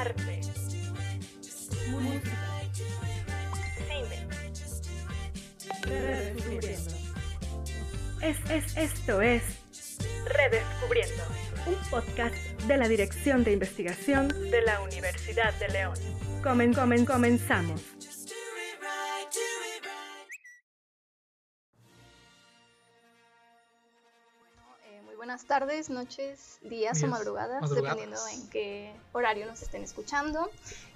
arte, 0.00 0.40
música, 1.90 2.38
cine. 3.88 4.28
Redescubriendo. 5.82 6.94
Es, 8.20 8.36
es, 8.50 8.76
esto 8.76 9.20
es 9.20 9.42
Redescubriendo, 10.26 11.24
un 11.66 11.90
podcast 11.90 12.36
de 12.68 12.76
la 12.76 12.86
Dirección 12.86 13.42
de 13.42 13.52
Investigación 13.52 14.28
de 14.28 14.62
la 14.62 14.80
Universidad 14.82 15.52
de 15.58 15.68
León. 15.68 15.94
Comen, 16.42 16.72
comen, 16.72 17.04
comenzamos. 17.04 17.97
Buenas 25.38 25.60
tardes, 25.60 25.88
noches, 25.88 26.58
días 26.62 27.00
o 27.04 27.06
madrugadas. 27.06 27.70
dependiendo 27.70 28.16
en 28.26 28.50
qué 28.50 28.92
horario 29.12 29.46
nos 29.46 29.62
estén 29.62 29.84
escuchando. 29.84 30.50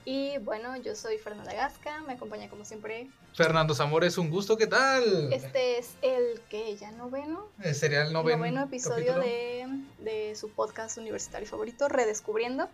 Y 0.04 0.38
bueno, 0.38 0.76
yo 0.78 0.96
soy 0.96 1.18
Fernanda 1.18 1.52
Gasca, 1.54 2.00
me 2.00 2.14
acompaña 2.14 2.48
como 2.48 2.64
siempre. 2.64 3.08
Fernando 3.34 3.74
Zamora, 3.74 4.06
es 4.06 4.18
un 4.18 4.30
gusto, 4.30 4.56
¿qué 4.58 4.66
tal? 4.66 5.32
Este 5.32 5.78
es 5.78 5.92
el 6.02 6.40
que 6.50 6.76
ya 6.76 6.90
noveno, 6.90 7.48
Eh, 7.62 7.72
Sería 7.72 8.02
el 8.02 8.12
noveno, 8.12 8.38
noveno 8.38 8.64
episodio 8.64 9.18
de, 9.18 9.66
de 10.00 10.34
su 10.34 10.50
podcast 10.50 10.98
universitario 10.98 11.46
favorito, 11.48 11.88
Redescubriendo. 11.88 12.68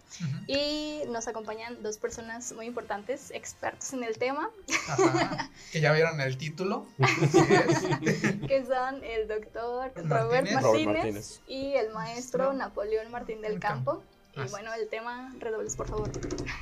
Y 0.47 1.03
nos 1.09 1.29
acompañan 1.29 1.81
dos 1.83 1.99
personas 1.99 2.53
muy 2.53 2.67
importantes, 2.67 3.31
expertos 3.31 3.93
en 3.93 4.03
el 4.03 4.19
tema, 4.19 4.51
Ajá, 4.89 5.51
que 5.71 5.81
ya 5.81 5.93
vieron 5.93 6.21
el 6.21 6.37
título. 6.39 6.87
Que 8.49 8.65
son 8.65 9.05
el 9.05 9.29
doctor 9.29 9.93
Martínez. 9.95 10.11
Robert 10.11 10.63
Robert 10.63 10.87
Martínez, 10.87 11.41
y 11.47 11.75
el 11.75 11.93
maestro 11.93 12.53
Napoleón 12.53 13.11
Martín 13.11 13.43
del 13.43 13.53
del 13.53 13.61
Campo. 13.61 14.03
Y 14.37 14.49
bueno, 14.51 14.73
el 14.75 14.89
tema, 14.89 15.35
redobles 15.41 15.75
por 15.75 15.89
favor. 15.89 16.11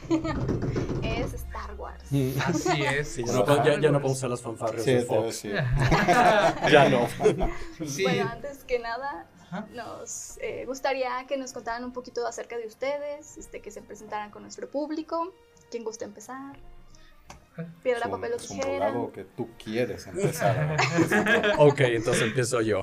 Así 2.44 2.82
es. 2.84 3.08
Sí, 3.08 3.24
ya, 3.24 3.32
no, 3.32 3.44
puedo- 3.44 3.64
ya, 3.64 3.80
ya 3.80 3.90
no 3.90 4.00
puedo 4.00 4.14
usar 4.14 4.30
las 4.30 4.40
fanfarrias 4.42 4.84
Sí, 4.84 4.92
de 4.94 5.02
Fox. 5.02 5.36
sí. 5.36 5.50
Ya 5.50 6.88
no. 6.88 7.08
Sí. 7.86 8.02
Bueno, 8.04 8.28
antes 8.30 8.64
que 8.64 8.78
nada, 8.78 9.26
Ajá. 9.42 9.66
nos 9.74 10.38
eh, 10.40 10.64
gustaría 10.66 11.24
que 11.28 11.36
nos 11.36 11.52
contaran 11.52 11.84
un 11.84 11.92
poquito 11.92 12.26
acerca 12.26 12.56
de 12.56 12.66
ustedes, 12.66 13.36
este, 13.38 13.60
que 13.60 13.70
se 13.70 13.82
presentaran 13.82 14.30
con 14.30 14.42
nuestro 14.42 14.70
público. 14.70 15.32
¿Quién 15.70 15.84
gusta 15.84 16.04
empezar? 16.04 16.56
Piedra, 17.82 18.10
papel 18.10 18.34
o 18.34 18.36
es 18.36 18.50
un 18.50 18.60
tijera. 18.60 18.92
que 19.14 19.24
tú 19.24 19.48
quieres 19.62 20.06
empezar. 20.06 20.76
Ok, 21.58 21.80
entonces 21.80 22.24
empiezo 22.24 22.60
yo. 22.60 22.82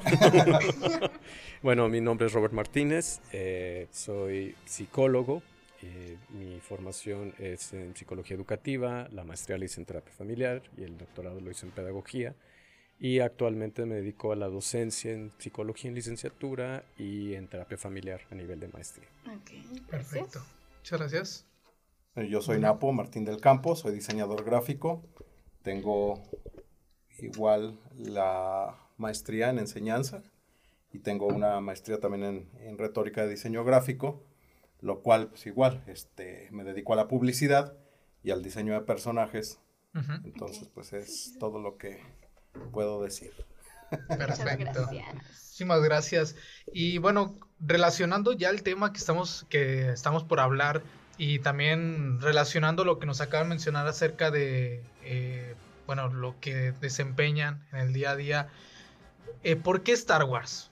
bueno, 1.61 1.87
mi 1.89 2.01
nombre 2.01 2.25
es 2.27 2.33
Robert 2.33 2.53
Martínez, 2.53 3.19
eh, 3.31 3.87
soy 3.91 4.55
psicólogo. 4.65 5.43
Eh, 5.85 6.17
mi 6.29 6.59
formación 6.61 7.33
es 7.39 7.73
en 7.73 7.95
psicología 7.95 8.35
educativa, 8.35 9.07
la 9.11 9.23
maestría 9.23 9.57
la 9.57 9.65
hice 9.65 9.81
en 9.81 9.85
terapia 9.85 10.13
familiar 10.13 10.61
y 10.77 10.83
el 10.83 10.97
doctorado 10.97 11.41
lo 11.41 11.51
hice 11.51 11.65
en 11.65 11.73
pedagogía. 11.73 12.35
Y 12.99 13.19
actualmente 13.19 13.85
me 13.85 13.95
dedico 13.95 14.31
a 14.31 14.35
la 14.37 14.47
docencia 14.47 15.11
en 15.11 15.31
psicología 15.37 15.89
en 15.89 15.95
licenciatura 15.95 16.85
y 16.97 17.33
en 17.33 17.47
terapia 17.47 17.77
familiar 17.77 18.21
a 18.31 18.35
nivel 18.35 18.61
de 18.61 18.69
maestría. 18.69 19.07
Ok, 19.25 19.51
gracias. 19.51 19.81
Perfecto. 19.89 20.39
Muchas 20.77 20.99
gracias. 20.99 21.45
Yo 22.15 22.41
soy 22.41 22.59
Napo 22.59 22.91
Martín 22.93 23.25
del 23.25 23.41
Campo, 23.41 23.75
soy 23.75 23.93
diseñador 23.93 24.45
gráfico. 24.45 25.03
Tengo 25.63 26.21
igual 27.19 27.79
la 27.97 28.77
maestría 28.97 29.49
en 29.49 29.59
enseñanza 29.59 30.23
y 30.93 30.99
tengo 30.99 31.27
una 31.27 31.59
maestría 31.59 31.99
también 31.99 32.23
en, 32.23 32.49
en 32.67 32.77
retórica 32.77 33.23
de 33.23 33.31
diseño 33.31 33.65
gráfico, 33.65 34.23
lo 34.83 35.01
cual 35.01 35.29
pues 35.29 35.45
igual 35.47 35.81
este, 35.87 36.49
me 36.51 36.63
dedico 36.63 36.93
a 36.93 36.97
la 36.97 37.07
publicidad 37.07 37.73
y 38.21 38.31
al 38.31 38.43
diseño 38.43 38.73
de 38.73 38.81
personajes. 38.81 39.59
Entonces 40.23 40.69
pues 40.73 40.91
es 40.93 41.37
todo 41.39 41.59
lo 41.59 41.77
que 41.77 42.03
puedo 42.71 43.01
decir. 43.01 43.31
Muchas 43.91 44.39
Perfecto. 44.39 44.87
gracias. 44.87 45.15
Muchísimas 45.15 45.83
gracias. 45.83 46.35
Y 46.73 46.97
bueno, 46.97 47.37
relacionando 47.59 48.33
ya 48.33 48.49
el 48.49 48.63
tema 48.63 48.91
que 48.91 48.97
estamos, 48.97 49.45
que 49.49 49.89
estamos 49.91 50.23
por 50.23 50.39
hablar 50.39 50.81
y 51.17 51.39
también 51.39 52.19
relacionando 52.19 52.83
lo 52.85 52.99
que 52.99 53.05
nos 53.05 53.21
acaban 53.21 53.47
de 53.47 53.49
mencionar 53.51 53.87
acerca 53.87 54.31
de, 54.31 54.83
eh, 55.03 55.55
bueno, 55.85 56.09
lo 56.09 56.39
que 56.39 56.73
desempeñan 56.81 57.65
en 57.71 57.79
el 57.79 57.93
día 57.93 58.11
a 58.11 58.15
día, 58.15 58.49
eh, 59.43 59.55
¿por 59.55 59.83
qué 59.83 59.91
Star 59.93 60.23
Wars? 60.23 60.71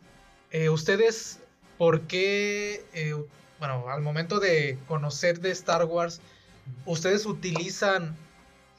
Eh, 0.50 0.70
ustedes, 0.70 1.40
¿por 1.78 2.02
qué, 2.02 2.86
eh, 2.94 3.16
bueno, 3.62 3.88
al 3.90 4.02
momento 4.02 4.40
de 4.40 4.80
conocer 4.88 5.40
de 5.40 5.52
Star 5.52 5.86
Wars, 5.86 6.20
ustedes 6.88 7.28
utilizan 7.28 8.18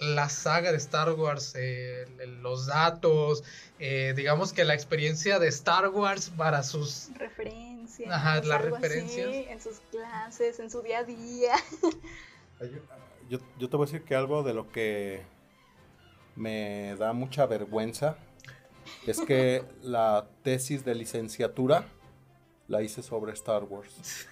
la 0.00 0.28
saga 0.28 0.72
de 0.72 0.78
Star 0.78 1.12
Wars, 1.12 1.54
eh, 1.56 2.04
los 2.40 2.66
datos, 2.66 3.44
eh, 3.78 4.12
digamos 4.16 4.52
que 4.52 4.64
la 4.64 4.74
experiencia 4.74 5.38
de 5.38 5.46
Star 5.46 5.88
Wars 5.90 6.32
para 6.36 6.64
sus... 6.64 7.10
Referencias. 7.14 8.10
Ajá, 8.10 8.42
las 8.42 8.60
así, 8.60 8.70
referencias. 8.70 9.28
en 9.28 9.60
sus 9.60 9.78
clases, 9.92 10.58
en 10.58 10.68
su 10.68 10.82
día 10.82 10.98
a 10.98 11.04
día. 11.04 11.54
Yo, 13.30 13.38
yo 13.60 13.70
te 13.70 13.76
voy 13.76 13.84
a 13.84 13.86
decir 13.86 14.02
que 14.04 14.16
algo 14.16 14.42
de 14.42 14.52
lo 14.52 14.72
que 14.72 15.22
me 16.34 16.96
da 16.98 17.12
mucha 17.12 17.46
vergüenza 17.46 18.16
es 19.06 19.20
que 19.20 19.64
la 19.82 20.26
tesis 20.42 20.84
de 20.84 20.96
licenciatura 20.96 21.86
la 22.66 22.82
hice 22.82 23.00
sobre 23.00 23.32
Star 23.32 23.62
Wars. 23.62 24.26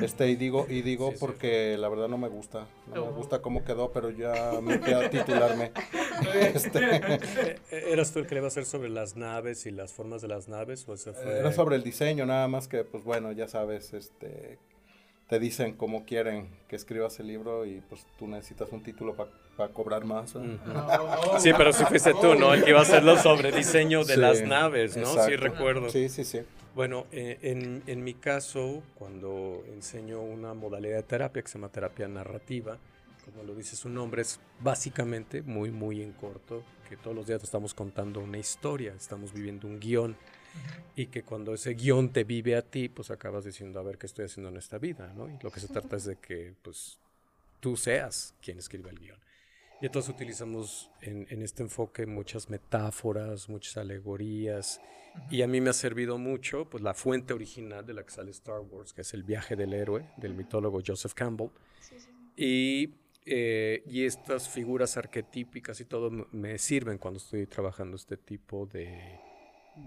Este, 0.00 0.28
y 0.28 0.36
digo, 0.36 0.66
y 0.68 0.82
digo 0.82 1.08
Sí, 1.08 1.14
sí. 1.14 1.20
porque 1.20 1.76
la 1.78 1.88
verdad 1.88 2.08
no 2.08 2.18
me 2.18 2.28
gusta. 2.28 2.66
No 2.94 3.06
me 3.06 3.12
gusta 3.12 3.40
cómo 3.42 3.64
quedó, 3.64 3.90
pero 3.92 4.10
ya 4.10 4.52
me 4.62 4.80
queda 4.80 5.10
titularme. 5.10 5.72
Este, 6.34 6.78
Eh, 7.70 7.92
¿Eras 7.92 8.12
tú 8.12 8.18
el 8.18 8.26
que 8.26 8.34
le 8.34 8.40
iba 8.40 8.46
a 8.46 8.48
hacer 8.48 8.64
sobre 8.64 8.88
las 8.88 9.16
naves 9.16 9.66
y 9.66 9.70
las 9.70 9.92
formas 9.92 10.20
de 10.22 10.28
las 10.28 10.48
naves? 10.48 10.88
¿O 10.88 10.94
ese 10.94 11.12
fue... 11.12 11.38
era 11.38 11.52
sobre 11.52 11.76
el 11.76 11.82
diseño, 11.84 12.26
nada 12.26 12.48
más 12.48 12.66
que, 12.68 12.82
pues 12.84 13.04
bueno, 13.04 13.30
ya 13.32 13.46
sabes, 13.48 13.92
este, 13.94 14.58
te 15.28 15.38
dicen 15.38 15.74
cómo 15.74 16.04
quieren 16.04 16.48
que 16.68 16.76
escribas 16.76 17.20
el 17.20 17.26
libro 17.26 17.66
y 17.66 17.80
pues 17.88 18.06
tú 18.18 18.26
necesitas 18.26 18.70
un 18.72 18.82
título 18.82 19.14
para 19.56 19.72
cobrar 19.72 20.04
más. 20.04 20.34
¿eh? 20.34 20.38
Ujú. 20.38 21.38
Sí, 21.38 21.50
pero 21.56 21.72
si 21.72 21.84
fuiste 21.84 22.14
tú, 22.14 22.34
¿no? 22.34 22.54
El 22.54 22.64
que 22.64 22.70
iba 22.70 22.78
a 22.80 22.82
hacerlo 22.82 23.16
sobre 23.18 23.52
diseño 23.52 24.04
de 24.04 24.14
Sí, 24.14 24.20
las 24.20 24.42
naves, 24.42 24.96
¿no? 24.96 25.06
Sí, 25.06 25.12
exacto. 25.18 25.36
recuerdo. 25.36 25.90
Sí, 25.90 26.08
sí, 26.08 26.24
sí. 26.24 26.40
Bueno, 26.74 27.06
eh, 27.12 27.38
en, 27.42 27.82
en 27.86 28.04
mi 28.04 28.14
caso, 28.14 28.82
cuando 28.94 29.62
enseño 29.72 30.20
una 30.22 30.54
modalidad 30.54 30.96
de 30.96 31.02
terapia 31.02 31.42
que 31.42 31.48
se 31.48 31.58
llama 31.58 31.68
terapia 31.70 32.08
narrativa, 32.08 32.78
como 33.24 33.42
lo 33.42 33.54
dice 33.54 33.76
su 33.76 33.88
nombre, 33.88 34.22
es 34.22 34.40
básicamente 34.60 35.42
muy, 35.42 35.70
muy 35.70 36.02
en 36.02 36.12
corto, 36.12 36.62
que 36.88 36.96
todos 36.96 37.14
los 37.14 37.26
días 37.26 37.42
estamos 37.42 37.74
contando 37.74 38.20
una 38.20 38.38
historia, 38.38 38.94
estamos 38.96 39.32
viviendo 39.32 39.66
un 39.66 39.78
guion, 39.78 40.16
y 40.96 41.06
que 41.06 41.22
cuando 41.22 41.54
ese 41.54 41.74
guion 41.74 42.12
te 42.12 42.24
vive 42.24 42.56
a 42.56 42.62
ti, 42.62 42.88
pues 42.88 43.10
acabas 43.10 43.44
diciendo, 43.44 43.78
a 43.78 43.82
ver, 43.82 43.98
¿qué 43.98 44.06
estoy 44.06 44.24
haciendo 44.24 44.50
en 44.50 44.56
esta 44.56 44.78
vida? 44.78 45.12
¿no? 45.14 45.28
Y 45.28 45.38
lo 45.42 45.50
que 45.50 45.60
se 45.60 45.68
trata 45.68 45.96
es 45.96 46.04
de 46.04 46.16
que, 46.16 46.54
pues, 46.62 46.98
tú 47.60 47.76
seas 47.76 48.34
quien 48.42 48.58
escribe 48.58 48.90
el 48.90 48.98
guion. 48.98 49.18
Y 49.80 49.86
entonces 49.86 50.12
utilizamos 50.12 50.90
en, 51.02 51.26
en 51.30 51.42
este 51.42 51.62
enfoque 51.62 52.04
muchas 52.04 52.50
metáforas, 52.50 53.48
muchas 53.48 53.76
alegorías, 53.76 54.80
y 55.30 55.42
a 55.42 55.46
mí 55.46 55.60
me 55.60 55.70
ha 55.70 55.74
servido 55.74 56.18
mucho 56.18 56.68
pues, 56.68 56.82
la 56.82 56.94
fuente 56.94 57.32
original 57.32 57.84
de 57.84 57.94
la 57.94 58.04
que 58.04 58.10
sale 58.10 58.30
Star 58.30 58.60
Wars, 58.60 58.92
que 58.92 59.02
es 59.02 59.14
el 59.14 59.22
viaje 59.22 59.56
del 59.56 59.74
héroe, 59.74 60.06
del 60.16 60.34
mitólogo 60.34 60.80
Joseph 60.84 61.14
Campbell. 61.14 61.50
Sí, 61.80 61.96
sí. 61.98 62.08
Y, 62.36 62.94
eh, 63.26 63.82
y 63.86 64.04
estas 64.04 64.48
figuras 64.48 64.96
arquetípicas 64.96 65.80
y 65.80 65.84
todo 65.84 66.10
me 66.32 66.58
sirven 66.58 66.98
cuando 66.98 67.18
estoy 67.18 67.46
trabajando 67.46 67.96
este 67.96 68.16
tipo 68.16 68.66
de, 68.66 69.20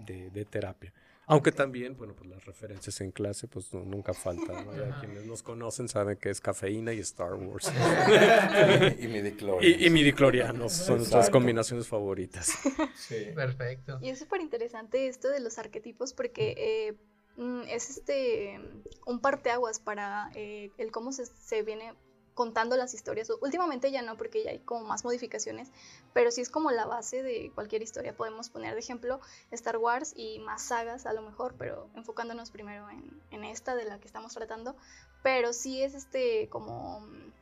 de, 0.06 0.30
de 0.30 0.44
terapia. 0.44 0.92
Aunque 1.26 1.52
también, 1.52 1.96
bueno, 1.96 2.14
pues 2.16 2.28
las 2.28 2.44
referencias 2.44 3.00
en 3.00 3.12
clase, 3.12 3.46
pues 3.46 3.72
no- 3.72 3.84
nunca 3.84 4.12
faltan. 4.12 4.66
¿no? 4.66 4.76
Ya 4.76 4.98
quienes 5.00 5.24
nos 5.24 5.42
conocen 5.42 5.88
saben 5.88 6.16
que 6.16 6.30
es 6.30 6.40
cafeína 6.40 6.92
y 6.92 6.98
Star 6.98 7.34
Wars. 7.34 7.70
y 8.98 9.06
y, 9.06 9.86
y 9.86 9.90
midiclorianos 9.90 10.72
son 10.72 10.98
nuestras 10.98 11.30
combinaciones 11.30 11.86
favoritas. 11.86 12.50
Sí. 12.96 13.28
Perfecto. 13.34 13.98
Y 14.02 14.10
es 14.10 14.18
súper 14.18 14.40
interesante 14.40 15.06
esto 15.06 15.28
de 15.28 15.40
los 15.40 15.58
arquetipos 15.58 16.12
porque 16.12 16.54
eh, 16.58 16.94
mm, 17.36 17.62
es 17.68 17.90
este 17.90 18.58
un 19.06 19.20
parteaguas 19.20 19.78
para 19.78 20.30
eh, 20.34 20.70
el 20.76 20.90
cómo 20.90 21.12
se, 21.12 21.26
se 21.26 21.62
viene 21.62 21.94
contando 22.42 22.76
las 22.76 22.92
historias. 22.92 23.30
Últimamente 23.40 23.92
ya 23.92 24.02
no, 24.02 24.16
porque 24.16 24.42
ya 24.42 24.50
hay 24.50 24.58
como 24.58 24.84
más 24.84 25.04
modificaciones, 25.04 25.70
pero 26.12 26.32
sí 26.32 26.40
es 26.40 26.48
como 26.48 26.72
la 26.72 26.86
base 26.86 27.22
de 27.22 27.52
cualquier 27.54 27.82
historia. 27.82 28.16
Podemos 28.16 28.48
poner 28.48 28.74
de 28.74 28.80
ejemplo 28.80 29.20
Star 29.52 29.76
Wars 29.76 30.12
y 30.16 30.40
más 30.40 30.60
sagas 30.62 31.06
a 31.06 31.12
lo 31.12 31.22
mejor, 31.22 31.54
pero 31.56 31.88
enfocándonos 31.94 32.50
primero 32.50 32.88
en, 33.30 33.44
esta 33.44 33.76
de 33.76 33.84
la 33.84 34.00
que 34.00 34.08
estamos 34.08 34.34
tratando. 34.34 34.74
Pero 35.22 35.52
sí 35.52 35.84
es 35.84 35.94
este 35.94 36.48
como 36.48 36.98
mm, 37.02 37.32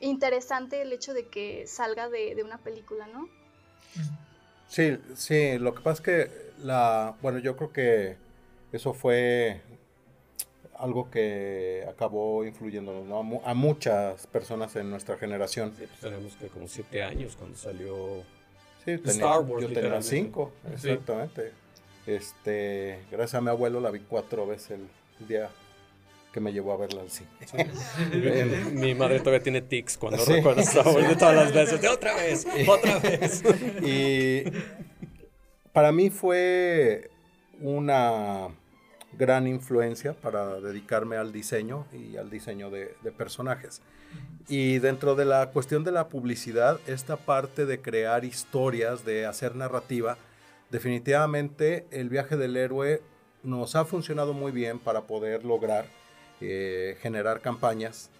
interesante 0.00 0.82
el 0.82 0.92
hecho 0.92 1.14
de 1.14 1.28
que 1.28 1.68
salga 1.68 2.08
de, 2.08 2.34
de 2.34 2.42
una 2.42 2.58
película, 2.58 3.06
¿no? 3.06 3.28
Sí, 4.66 4.98
sí, 5.14 5.56
lo 5.60 5.72
que 5.72 5.82
pasa 5.82 5.92
es 5.92 6.00
que 6.00 6.52
la, 6.64 7.14
bueno, 7.22 7.38
yo 7.38 7.56
creo 7.56 7.72
que 7.72 8.16
eso 8.72 8.92
fue 8.92 9.62
algo 10.78 11.10
que 11.10 11.86
acabó 11.88 12.44
influyendo 12.44 12.92
a, 13.44 13.54
muchas 13.54 14.26
personas 14.26 14.74
en 14.76 14.90
nuestra 14.90 15.16
generación. 15.16 15.72
Sí, 15.76 15.84
pues 15.86 16.00
tenemos 16.00 16.34
que 16.36 16.48
como 16.48 16.68
siete 16.68 17.02
años 17.02 17.36
cuando 17.36 17.56
salió 17.56 18.22
sí, 18.84 18.92
Star 19.04 19.40
Wars. 19.40 19.66
Yo 19.66 19.72
tenía 19.72 20.02
cinco, 20.02 20.52
exactamente. 20.72 21.52
Este, 22.06 22.98
gracias 23.10 23.34
a 23.34 23.40
mi 23.40 23.50
abuelo 23.50 23.80
la 23.80 23.90
vi 23.90 24.00
cuatro 24.00 24.46
veces 24.46 24.80
el 25.20 25.28
día 25.28 25.50
que 26.32 26.40
me 26.40 26.52
llevó 26.52 26.72
a 26.72 26.78
verla 26.78 27.02
al 27.02 27.10
cine. 27.10 27.28
mi 28.72 28.94
madre 28.94 29.20
todavía 29.20 29.42
tiene 29.42 29.60
tics 29.60 29.98
cuando 29.98 30.24
recuerda 30.24 30.62
Star 30.62 30.86
Wars 30.86 31.08
de 31.08 31.16
todas 31.16 31.34
las 31.36 31.52
veces. 31.52 31.80
De 31.80 31.88
otra 31.88 32.14
vez, 32.16 32.46
otra 32.66 32.98
vez. 32.98 33.42
y 33.82 34.44
para 35.72 35.92
mí 35.92 36.10
fue 36.10 37.10
una 37.60 38.48
gran 39.18 39.46
influencia 39.46 40.14
para 40.14 40.60
dedicarme 40.60 41.16
al 41.16 41.32
diseño 41.32 41.86
y 41.92 42.16
al 42.16 42.30
diseño 42.30 42.70
de, 42.70 42.94
personajes. 43.16 43.82
Y 44.48 44.78
dentro 44.78 45.14
de 45.14 45.24
la 45.24 45.50
cuestión 45.50 45.84
de 45.84 45.92
la 45.92 46.08
publicidad, 46.08 46.80
esta 46.86 47.16
parte 47.16 47.66
de 47.66 47.80
crear 47.80 48.24
historias, 48.24 49.04
de 49.04 49.26
hacer 49.26 49.54
narrativa, 49.54 50.16
definitivamente 50.70 51.86
el 51.90 52.08
viaje 52.08 52.36
del 52.36 52.56
héroe 52.56 53.02
nos 53.42 53.74
ha 53.76 53.84
funcionado 53.84 54.32
muy 54.32 54.52
bien 54.52 54.78
para 54.78 55.02
poder 55.02 55.44
lograr 55.44 55.86
eh, 56.40 56.96
generar 57.00 57.40
campañas 57.40 58.10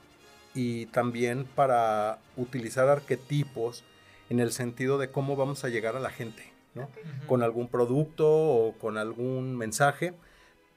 y 0.55 0.87
también 0.87 1.45
para 1.45 2.19
utilizar 2.37 2.88
arquetipos 2.88 3.85
en 4.31 4.41
el 4.41 4.53
sentido 4.53 4.99
de 4.99 5.11
cómo 5.11 5.37
vamos 5.37 5.65
a 5.65 5.69
llegar 5.69 5.97
a 5.97 6.00
la 6.00 6.11
gente, 6.11 6.53
¿no? 6.75 6.88
Con 7.27 7.43
algún 7.43 7.69
producto 7.69 8.29
o 8.29 8.75
con 8.79 8.99
algún 8.99 9.56
mensaje 9.56 10.15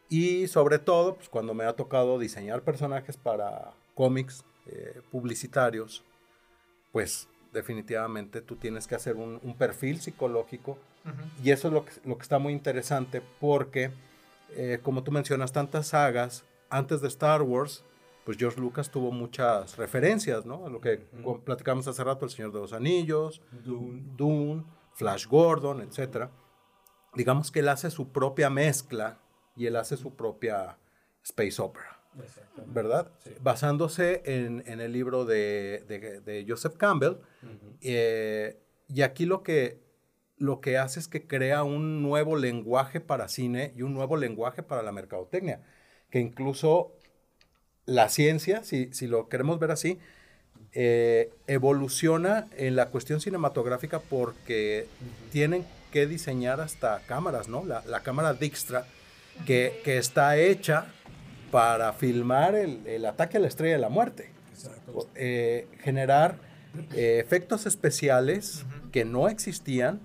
y 0.10 0.48
sobre 0.48 0.80
todo, 0.80 1.16
pues, 1.16 1.30
cuando 1.30 1.54
me 1.54 1.66
ha 1.66 1.74
tocado 1.74 2.20
diseñar 2.20 2.62
personajes 2.62 3.18
para 3.18 3.74
cómics 3.94 4.46
eh, 4.68 5.02
publicitarios, 5.12 6.04
pues 6.92 7.28
definitivamente 7.54 8.42
tú 8.42 8.56
tienes 8.56 8.88
que 8.88 8.96
hacer 8.96 9.16
un, 9.16 9.40
perfil 9.58 10.02
psicológico. 10.02 10.78
Y 11.44 11.52
eso 11.52 11.68
es 11.68 11.74
lo 11.74 11.86
que, 11.86 11.92
lo 12.04 12.18
que, 12.18 12.24
está 12.24 12.40
muy 12.40 12.52
interesante 12.52 13.22
porque, 13.40 13.92
eh, 14.56 14.80
como 14.82 15.04
tú 15.04 15.12
mencionas, 15.12 15.54
tantas 15.54 15.88
sagas, 15.90 16.44
antes 16.70 17.00
de 17.02 17.08
Star 17.08 17.44
Wars, 17.44 17.84
pues 18.26 18.38
George 18.38 18.60
Lucas 18.60 18.90
tuvo 18.90 19.12
muchas 19.12 19.78
referencias, 19.78 20.46
¿no? 20.46 20.66
A 20.66 20.70
lo 20.70 20.82
que 20.82 20.98
platicamos 21.46 21.88
hace 21.88 22.04
rato, 22.04 22.26
El 22.26 22.32
Señor 22.32 22.52
de 22.52 22.60
los 22.60 22.74
Anillos, 22.74 23.42
Dune, 23.64 24.02
Dune 24.18 24.64
Flash 24.94 25.28
Gordon, 25.28 25.82
etc. 25.82 26.30
Digamos 27.14 27.52
que 27.52 27.60
él 27.60 27.70
hace 27.70 27.92
su 27.92 28.10
propia 28.10 28.50
mezcla 28.50 29.20
y 29.56 29.68
él 29.68 29.76
hace 29.76 29.98
su 29.98 30.16
propia 30.16 30.78
space 31.24 31.62
opera, 31.62 32.00
¿verdad? 32.68 33.12
Basándose 33.42 34.22
en, 34.26 34.62
el 34.68 34.92
libro 34.92 35.26
de, 35.26 36.46
Joseph 36.48 36.76
Campbell. 36.78 37.18
Eh, 37.82 38.60
y 38.88 39.02
aquí 39.02 39.26
lo 39.26 39.42
que, 39.44 39.80
lo 40.38 40.62
que 40.62 40.78
hace 40.78 41.00
es 41.00 41.08
que 41.08 41.26
crea 41.26 41.64
un 41.64 42.04
nuevo 42.04 42.36
lenguaje 42.36 43.02
para 43.02 43.28
cine 43.28 43.74
y 43.76 43.82
un 43.82 43.94
nuevo 43.94 44.18
lenguaje 44.18 44.62
para 44.62 44.84
la 44.84 44.92
mercadotecnia, 44.92 45.62
que 46.10 46.20
incluso 46.20 46.94
la 47.86 48.10
ciencia, 48.10 48.64
si, 48.64 48.90
lo 49.08 49.30
queremos 49.30 49.60
ver 49.60 49.72
así, 49.72 50.00
eh, 50.74 51.32
evoluciona 51.48 52.48
en 52.58 52.76
la 52.76 52.90
cuestión 52.90 53.22
cinematográfica 53.22 54.00
porque 54.00 54.88
tienen 55.32 55.66
que 55.92 56.06
diseñar 56.06 56.60
hasta 56.60 57.00
cámaras, 57.08 57.48
¿no? 57.48 57.64
La, 57.64 57.82
la 57.86 58.02
cámara 58.02 58.34
Dijkstra 58.34 58.86
que, 59.46 59.82
está 59.86 60.38
hecha 60.38 60.88
para 61.52 61.94
filmar 61.94 62.56
el, 62.56 63.06
ataque 63.06 63.38
a 63.38 63.40
la 63.40 63.48
estrella 63.48 63.76
de 63.76 63.82
la 63.82 63.90
muerte. 63.90 64.30
Eh, 65.16 65.68
generar 65.82 66.38
eh, 66.94 67.20
efectos 67.24 67.66
especiales 67.66 68.66
que 68.92 69.06
no 69.06 69.28
existían, 69.28 70.00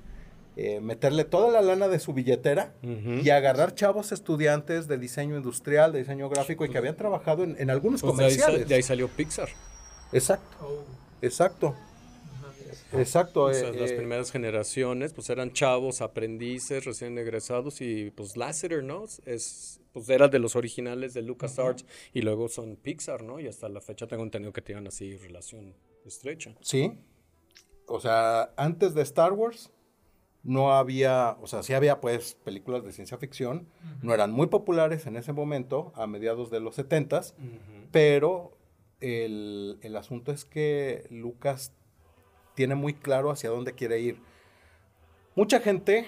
eh, 0.57 0.81
meterle 0.81 1.25
toda 1.25 1.51
la 1.51 1.63
lana 1.63 1.89
de 1.89 1.99
su 2.01 2.13
billetera 2.13 2.73
y 2.83 3.31
agarrar 3.31 3.75
chavos 3.75 4.13
estudiantes 4.13 4.89
de 4.89 4.99
diseño 4.99 5.37
industrial, 5.37 5.93
de 5.93 6.01
diseño 6.01 6.29
gráfico 6.29 6.65
y 6.65 6.71
que 6.71 6.79
habían 6.79 6.97
trabajado 6.97 7.45
en, 7.45 7.71
algunos 7.71 8.01
pues 8.01 8.13
comerciales. 8.13 8.69
De 8.69 8.75
ahí, 8.75 8.83
salió 8.83 9.09
Pixar. 9.09 9.49
Exacto. 10.13 10.57
Oh. 10.61 11.01
Exacto. 11.23 11.75
Exacto. 12.93 13.51
Eh, 13.51 13.73
las 13.73 13.91
eh, 13.91 13.97
primeras 13.97 14.31
generaciones, 14.31 15.13
pues 15.13 15.31
eran 15.31 15.53
chavos, 15.53 16.01
aprendices, 16.01 16.85
recién 16.85 17.17
egresados 17.19 17.81
y 17.81 18.11
pues 18.11 18.37
Lasseter, 18.37 18.83
¿no? 18.83 19.05
Es, 19.27 19.81
pues 19.93 20.09
era 20.09 20.29
de 20.29 20.39
los 20.39 20.57
originales 20.57 21.15
de 21.15 21.23
LucasArts 21.23 21.85
y 22.13 22.23
luego 22.23 22.49
son 22.49 22.77
Pixar, 22.77 23.23
¿no? 23.23 23.41
Y 23.41 23.47
hasta 23.47 23.69
la 23.69 23.81
fecha 23.81 24.07
tengo 24.07 24.23
entendido 24.23 24.53
que 24.53 24.63
tienen 24.63 24.87
así 24.87 25.17
relación 25.17 25.75
estrecha. 26.05 26.55
Sí. 26.61 26.93
O 27.87 28.01
sea, 28.01 28.53
antes 28.57 28.95
de 28.95 29.03
Star 29.03 29.33
Wars 29.33 29.71
no 30.43 30.73
había, 30.73 31.37
o 31.43 31.47
sea, 31.47 31.63
sí 31.63 31.75
había 31.75 32.01
pues 32.01 32.35
películas 32.35 32.85
de 32.85 32.93
ciencia 32.93 33.19
ficción, 33.19 33.69
no 34.03 34.15
eran 34.15 34.33
muy 34.33 34.47
populares 34.47 35.07
en 35.07 35.17
ese 35.17 35.33
momento, 35.33 35.93
a 35.95 36.07
mediados 36.07 36.51
de 36.51 36.61
los 36.61 36.79
70s, 36.79 37.35
pero 37.91 38.57
el, 39.01 39.79
el 39.83 39.97
asunto 39.97 40.33
es 40.33 40.45
que 40.45 41.07
Lucas 41.11 41.75
tiene 42.61 42.75
muy 42.75 42.93
claro 42.93 43.31
hacia 43.31 43.49
dónde 43.49 43.73
quiere 43.73 44.01
ir. 44.01 44.21
Mucha 45.35 45.61
gente, 45.61 46.05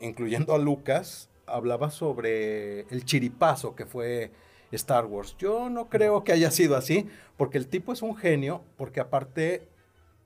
incluyendo 0.00 0.52
a 0.52 0.58
Lucas, 0.58 1.30
hablaba 1.46 1.92
sobre 1.92 2.80
el 2.92 3.04
chiripazo 3.04 3.76
que 3.76 3.86
fue 3.86 4.32
Star 4.72 5.06
Wars. 5.06 5.36
Yo 5.38 5.70
no 5.70 5.88
creo 5.88 6.24
que 6.24 6.32
haya 6.32 6.50
sido 6.50 6.74
así, 6.74 7.06
porque 7.36 7.58
el 7.58 7.68
tipo 7.68 7.92
es 7.92 8.02
un 8.02 8.16
genio, 8.16 8.64
porque 8.76 8.98
aparte 8.98 9.68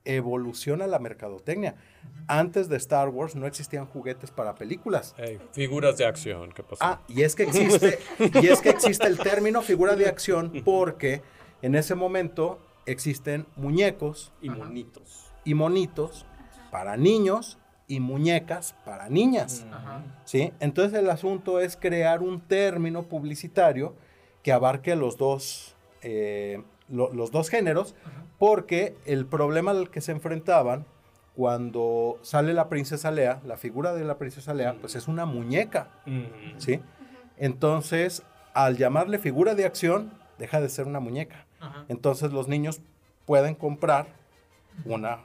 evoluciona 0.05 0.87
la 0.87 0.97
mercadotecnia. 0.97 1.75
Antes 2.25 2.67
de 2.67 2.77
Star 2.77 3.09
Wars 3.09 3.35
no 3.35 3.45
existían 3.45 3.85
juguetes 3.85 4.31
para 4.31 4.55
películas. 4.55 5.13
figuras 5.51 5.97
de 5.97 6.07
acción, 6.07 6.51
¿qué 6.51 6.63
pasó? 6.63 6.83
Ah, 6.83 7.03
y 7.07 7.21
es 7.21 7.35
que 7.35 7.43
existe, 7.43 7.99
y 8.41 8.47
es 8.47 8.59
que 8.61 8.69
existe 8.69 9.05
el 9.05 9.19
término 9.19 9.61
figura 9.61 9.95
de 9.95 10.07
acción 10.07 10.51
porque 10.65 11.21
en 11.61 11.75
ese 11.75 11.93
momento 11.93 12.59
existen 12.87 13.45
muñecos 13.55 14.33
y 14.41 14.49
monitos 14.49 15.28
y 15.49 15.55
monitos 15.55 16.27
para 16.69 16.95
niños 16.95 17.57
y 17.87 17.99
muñecas 17.99 18.75
para 18.85 19.09
niñas. 19.09 19.65
¿sí? 20.23 20.53
Entonces 20.59 20.99
el 20.99 21.09
asunto 21.09 21.59
es 21.59 21.75
crear 21.75 22.21
un 22.21 22.39
término 22.39 23.01
publicitario 23.01 23.95
que 24.43 24.51
abarque 24.51 24.95
los 24.95 25.17
dos, 25.17 25.75
eh, 26.03 26.61
los 26.87 27.31
dos 27.31 27.49
géneros, 27.49 27.95
porque 28.37 28.95
el 29.05 29.25
problema 29.25 29.71
al 29.71 29.89
que 29.89 30.01
se 30.01 30.11
enfrentaban 30.11 30.85
cuando 31.35 32.19
sale 32.21 32.53
la 32.53 32.69
princesa 32.69 33.09
Lea, 33.09 33.41
la 33.43 33.57
figura 33.57 33.95
de 33.95 34.03
la 34.03 34.19
princesa 34.19 34.53
Lea, 34.53 34.75
pues 34.79 34.95
es 34.95 35.07
una 35.07 35.25
muñeca. 35.25 35.87
¿sí? 36.59 36.79
Entonces, 37.37 38.21
al 38.53 38.77
llamarle 38.77 39.17
figura 39.17 39.55
de 39.55 39.65
acción, 39.65 40.11
deja 40.37 40.61
de 40.61 40.69
ser 40.69 40.85
una 40.85 40.99
muñeca. 40.99 41.47
Entonces 41.87 42.31
los 42.33 42.47
niños 42.47 42.81
pueden 43.25 43.55
comprar 43.55 44.05
una 44.85 45.21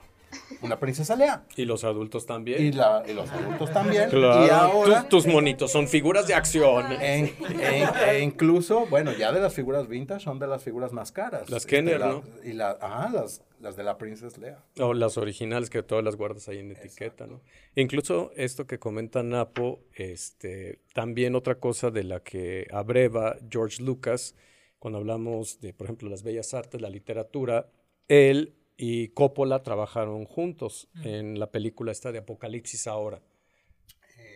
una 0.62 0.78
princesa 0.78 1.16
Lea. 1.16 1.44
Y 1.56 1.64
los 1.64 1.84
adultos 1.84 2.26
también. 2.26 2.62
Y, 2.62 2.72
los 2.72 3.30
adultos 3.30 3.72
también. 3.72 4.08
Y 4.12 4.50
ahora, 4.50 5.08
tus, 5.08 5.26
monitos 5.26 5.70
son 5.70 5.88
figuras 5.88 6.26
de 6.26 6.34
acción. 6.34 6.92
e 7.00 8.20
incluso, 8.22 8.86
bueno, 8.86 9.12
ya 9.12 9.32
de 9.32 9.40
las 9.40 9.54
figuras 9.54 9.88
vintage 9.88 10.24
son 10.24 10.38
de 10.38 10.46
las 10.46 10.62
figuras 10.62 10.92
más 10.92 11.12
caras. 11.12 11.50
Las 11.50 11.66
Kenner, 11.66 11.96
este, 11.96 12.06
¿no? 12.06 12.22
Y 12.44 12.52
la, 12.52 12.70
ajá, 12.80 13.10
las, 13.12 13.42
las 13.60 13.76
de 13.76 13.82
la 13.82 13.98
princesa 13.98 14.40
Lea. 14.40 14.64
O 14.78 14.94
las 14.94 15.16
originales 15.18 15.70
que 15.70 15.82
todas 15.82 16.04
las 16.04 16.16
guardas 16.16 16.48
ahí 16.48 16.58
en 16.58 16.70
etiqueta, 16.70 17.26
¿no? 17.26 17.40
Incluso 17.74 18.30
esto 18.36 18.66
que 18.66 18.78
comenta 18.78 19.22
Napo, 19.22 19.80
este, 19.94 20.80
también 20.92 21.34
otra 21.34 21.56
cosa 21.56 21.90
de 21.90 22.04
la 22.04 22.20
que 22.20 22.66
abreva 22.72 23.36
George 23.50 23.82
Lucas, 23.82 24.34
cuando 24.78 24.98
hablamos 24.98 25.60
de, 25.60 25.72
por 25.72 25.86
ejemplo, 25.86 26.08
las 26.08 26.22
bellas 26.22 26.52
artes, 26.52 26.80
la 26.80 26.90
literatura, 26.90 27.68
él 28.08 28.54
y 28.76 29.08
Coppola 29.08 29.62
trabajaron 29.62 30.24
juntos 30.24 30.88
en 31.02 31.38
la 31.38 31.50
película 31.50 31.92
esta 31.92 32.12
de 32.12 32.18
Apocalipsis 32.18 32.86
ahora. 32.86 33.22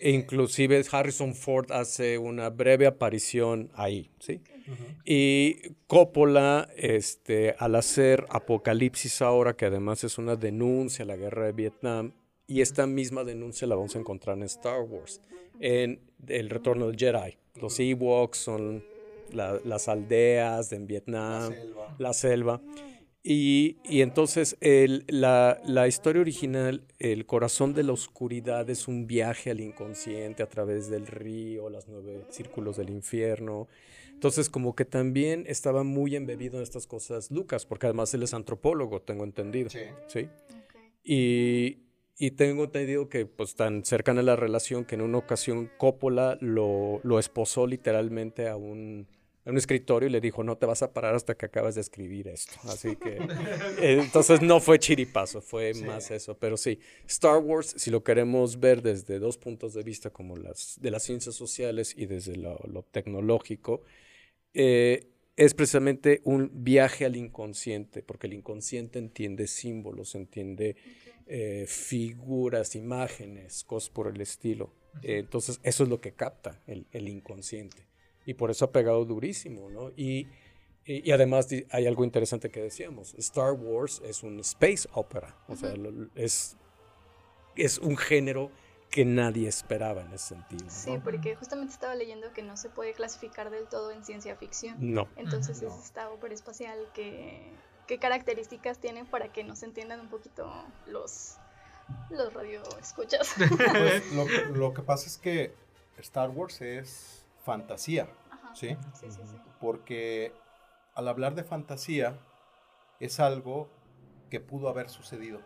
E 0.00 0.10
inclusive 0.10 0.84
Harrison 0.90 1.34
Ford 1.34 1.72
hace 1.72 2.18
una 2.18 2.50
breve 2.50 2.86
aparición 2.86 3.70
ahí, 3.74 4.10
¿sí? 4.20 4.40
Y 5.04 5.56
Coppola, 5.86 6.68
este, 6.76 7.54
al 7.58 7.74
hacer 7.74 8.26
Apocalipsis 8.28 9.22
ahora, 9.22 9.56
que 9.56 9.66
además 9.66 10.04
es 10.04 10.18
una 10.18 10.36
denuncia 10.36 11.04
a 11.04 11.06
la 11.06 11.16
guerra 11.16 11.46
de 11.46 11.52
Vietnam, 11.52 12.12
y 12.46 12.60
esta 12.60 12.86
misma 12.86 13.24
denuncia 13.24 13.66
la 13.66 13.74
vamos 13.74 13.96
a 13.96 13.98
encontrar 13.98 14.36
en 14.36 14.44
Star 14.44 14.82
Wars, 14.82 15.20
en 15.58 16.00
El 16.28 16.48
Retorno 16.48 16.86
del 16.86 16.96
Jedi. 16.96 17.36
Los 17.60 17.80
Ewoks 17.80 18.38
son 18.38 18.84
las 19.32 19.88
aldeas 19.88 20.70
de 20.70 20.76
en 20.76 20.86
Vietnam, 20.86 21.52
La 21.98 22.12
selva. 22.12 22.60
Y, 23.30 23.76
entonces 24.00 24.56
la, 25.06 25.86
historia 25.86 26.22
original, 26.22 26.86
El 26.98 27.26
corazón 27.26 27.74
de 27.74 27.82
la 27.82 27.92
oscuridad, 27.92 28.70
es 28.70 28.88
un 28.88 29.06
viaje 29.06 29.50
al 29.50 29.60
inconsciente 29.60 30.42
a 30.42 30.48
través 30.48 30.88
del 30.88 31.06
río, 31.06 31.68
los 31.68 31.86
nueve 31.88 32.24
círculos 32.30 32.78
del 32.78 32.88
infierno. 32.88 33.68
Entonces, 34.14 34.48
como 34.48 34.74
que 34.74 34.86
también 34.86 35.44
estaba 35.46 35.82
muy 35.84 36.16
embebido 36.16 36.56
en 36.56 36.62
estas 36.62 36.86
cosas 36.86 37.30
Lucas, 37.30 37.66
porque 37.66 37.84
además 37.84 38.14
él 38.14 38.22
es 38.22 38.32
antropólogo, 38.32 39.02
tengo 39.02 39.24
entendido. 39.24 39.68
Sí. 39.68 39.80
¿sí? 40.06 40.28
Y, 41.04 41.80
y, 42.16 42.30
tengo 42.30 42.64
entendido 42.64 43.10
que, 43.10 43.26
pues, 43.26 43.56
tan 43.56 43.84
cercana 43.84 44.22
la 44.22 44.36
relación 44.36 44.86
que 44.86 44.94
en 44.94 45.02
una 45.02 45.18
ocasión 45.18 45.70
Coppola 45.76 46.38
lo, 46.40 47.00
lo 47.02 47.18
esposó 47.18 47.66
literalmente 47.66 48.48
a 48.48 48.56
un 48.56 49.06
en 49.48 49.52
un 49.52 49.56
escritorio 49.58 50.10
y 50.10 50.12
le 50.12 50.20
dijo, 50.20 50.44
no 50.44 50.58
te 50.58 50.66
vas 50.66 50.82
a 50.82 50.92
parar 50.92 51.14
hasta 51.14 51.34
que 51.34 51.46
acabas 51.46 51.74
de 51.74 51.80
escribir 51.80 52.28
esto. 52.28 52.52
Así 52.64 52.96
que, 52.96 53.16
eh, 53.80 53.98
entonces 53.98 54.42
no 54.42 54.60
fue 54.60 54.78
chiripazo, 54.78 55.40
fue 55.40 55.72
más 55.72 56.10
eso. 56.10 56.36
Pero 56.36 56.58
sí, 56.58 56.78
Star 57.06 57.38
Wars, 57.38 57.74
si 57.78 57.90
lo 57.90 58.04
queremos 58.04 58.60
ver 58.60 58.82
desde 58.82 59.18
dos 59.18 59.38
puntos 59.38 59.72
de 59.72 59.82
vista, 59.82 60.10
como 60.10 60.36
las 60.36 60.78
de 60.78 60.90
las 60.90 61.02
ciencias 61.02 61.34
sociales 61.34 61.94
y 61.96 62.04
desde 62.04 62.36
lo, 62.36 62.58
tecnológico, 62.90 63.80
eh, 64.52 65.06
es 65.34 65.54
precisamente 65.54 66.20
un 66.24 66.50
viaje 66.52 67.06
al 67.06 67.16
inconsciente, 67.16 68.02
porque 68.02 68.26
el 68.26 68.34
inconsciente 68.34 68.98
entiende 68.98 69.46
símbolos, 69.46 70.14
entiende 70.14 70.76
eh, 71.26 71.64
figuras, 71.66 72.74
imágenes, 72.74 73.64
cosas 73.64 73.88
por 73.88 74.08
el 74.08 74.20
estilo. 74.20 74.74
entonces, 75.02 75.58
eso 75.62 75.84
es 75.84 75.88
lo 75.88 76.02
que 76.02 76.12
capta 76.12 76.60
el 76.66 77.08
inconsciente 77.08 77.87
y 78.28 78.34
por 78.34 78.50
eso 78.50 78.66
ha 78.66 78.72
pegado 78.72 79.06
durísimo, 79.06 79.70
¿no? 79.70 79.90
Y, 79.96 80.28
y, 80.84 81.12
además 81.12 81.48
hay 81.70 81.86
algo 81.86 82.04
interesante 82.04 82.50
que 82.50 82.60
decíamos, 82.60 83.14
Star 83.14 83.52
Wars 83.52 84.02
es 84.04 84.22
un 84.22 84.38
space 84.40 84.86
opera, 84.92 85.34
o 85.48 85.56
sea, 85.56 85.72
es, 86.14 86.58
es 87.56 87.78
un 87.78 87.96
género 87.96 88.50
que 88.90 89.06
nadie 89.06 89.48
esperaba 89.48 90.02
en 90.02 90.12
ese 90.12 90.34
sentido. 90.34 90.66
Sí, 90.68 91.00
porque 91.02 91.36
justamente 91.36 91.72
estaba 91.72 91.94
leyendo 91.94 92.30
que 92.34 92.42
no 92.42 92.58
se 92.58 92.68
puede 92.68 92.92
clasificar 92.92 93.48
del 93.48 93.66
todo 93.66 93.92
en 93.92 94.04
ciencia 94.04 94.36
ficción. 94.36 94.76
No. 94.78 95.08
Entonces 95.16 95.62
es 95.62 95.72
esta 95.82 96.10
ópera 96.10 96.34
espacial 96.34 96.78
que 96.92 97.50
qué 97.86 97.98
características 97.98 98.78
tiene 98.78 99.06
para 99.06 99.32
que 99.32 99.42
nos 99.42 99.62
entiendan 99.62 100.00
un 100.00 100.08
poquito 100.10 100.52
los 100.86 101.36
los 102.10 102.34
radioescuchas. 102.34 103.34
Pues, 103.38 104.12
lo, 104.12 104.26
lo 104.54 104.74
que 104.74 104.82
pasa 104.82 105.06
es 105.06 105.16
que 105.16 105.54
Star 105.96 106.28
Wars 106.28 106.60
es 106.60 107.17
fantasía, 107.48 108.06
¿sí? 108.52 108.76
Sí, 108.92 109.10
sí, 109.10 109.20
Porque 109.58 110.32
al 110.94 111.08
hablar 111.08 111.34
de 111.34 111.44
fantasía 111.44 112.18
es 113.00 113.20
algo 113.20 113.70
que 114.28 114.38
pudo 114.38 114.68
haber 114.68 114.90
sucedido. 114.90 115.40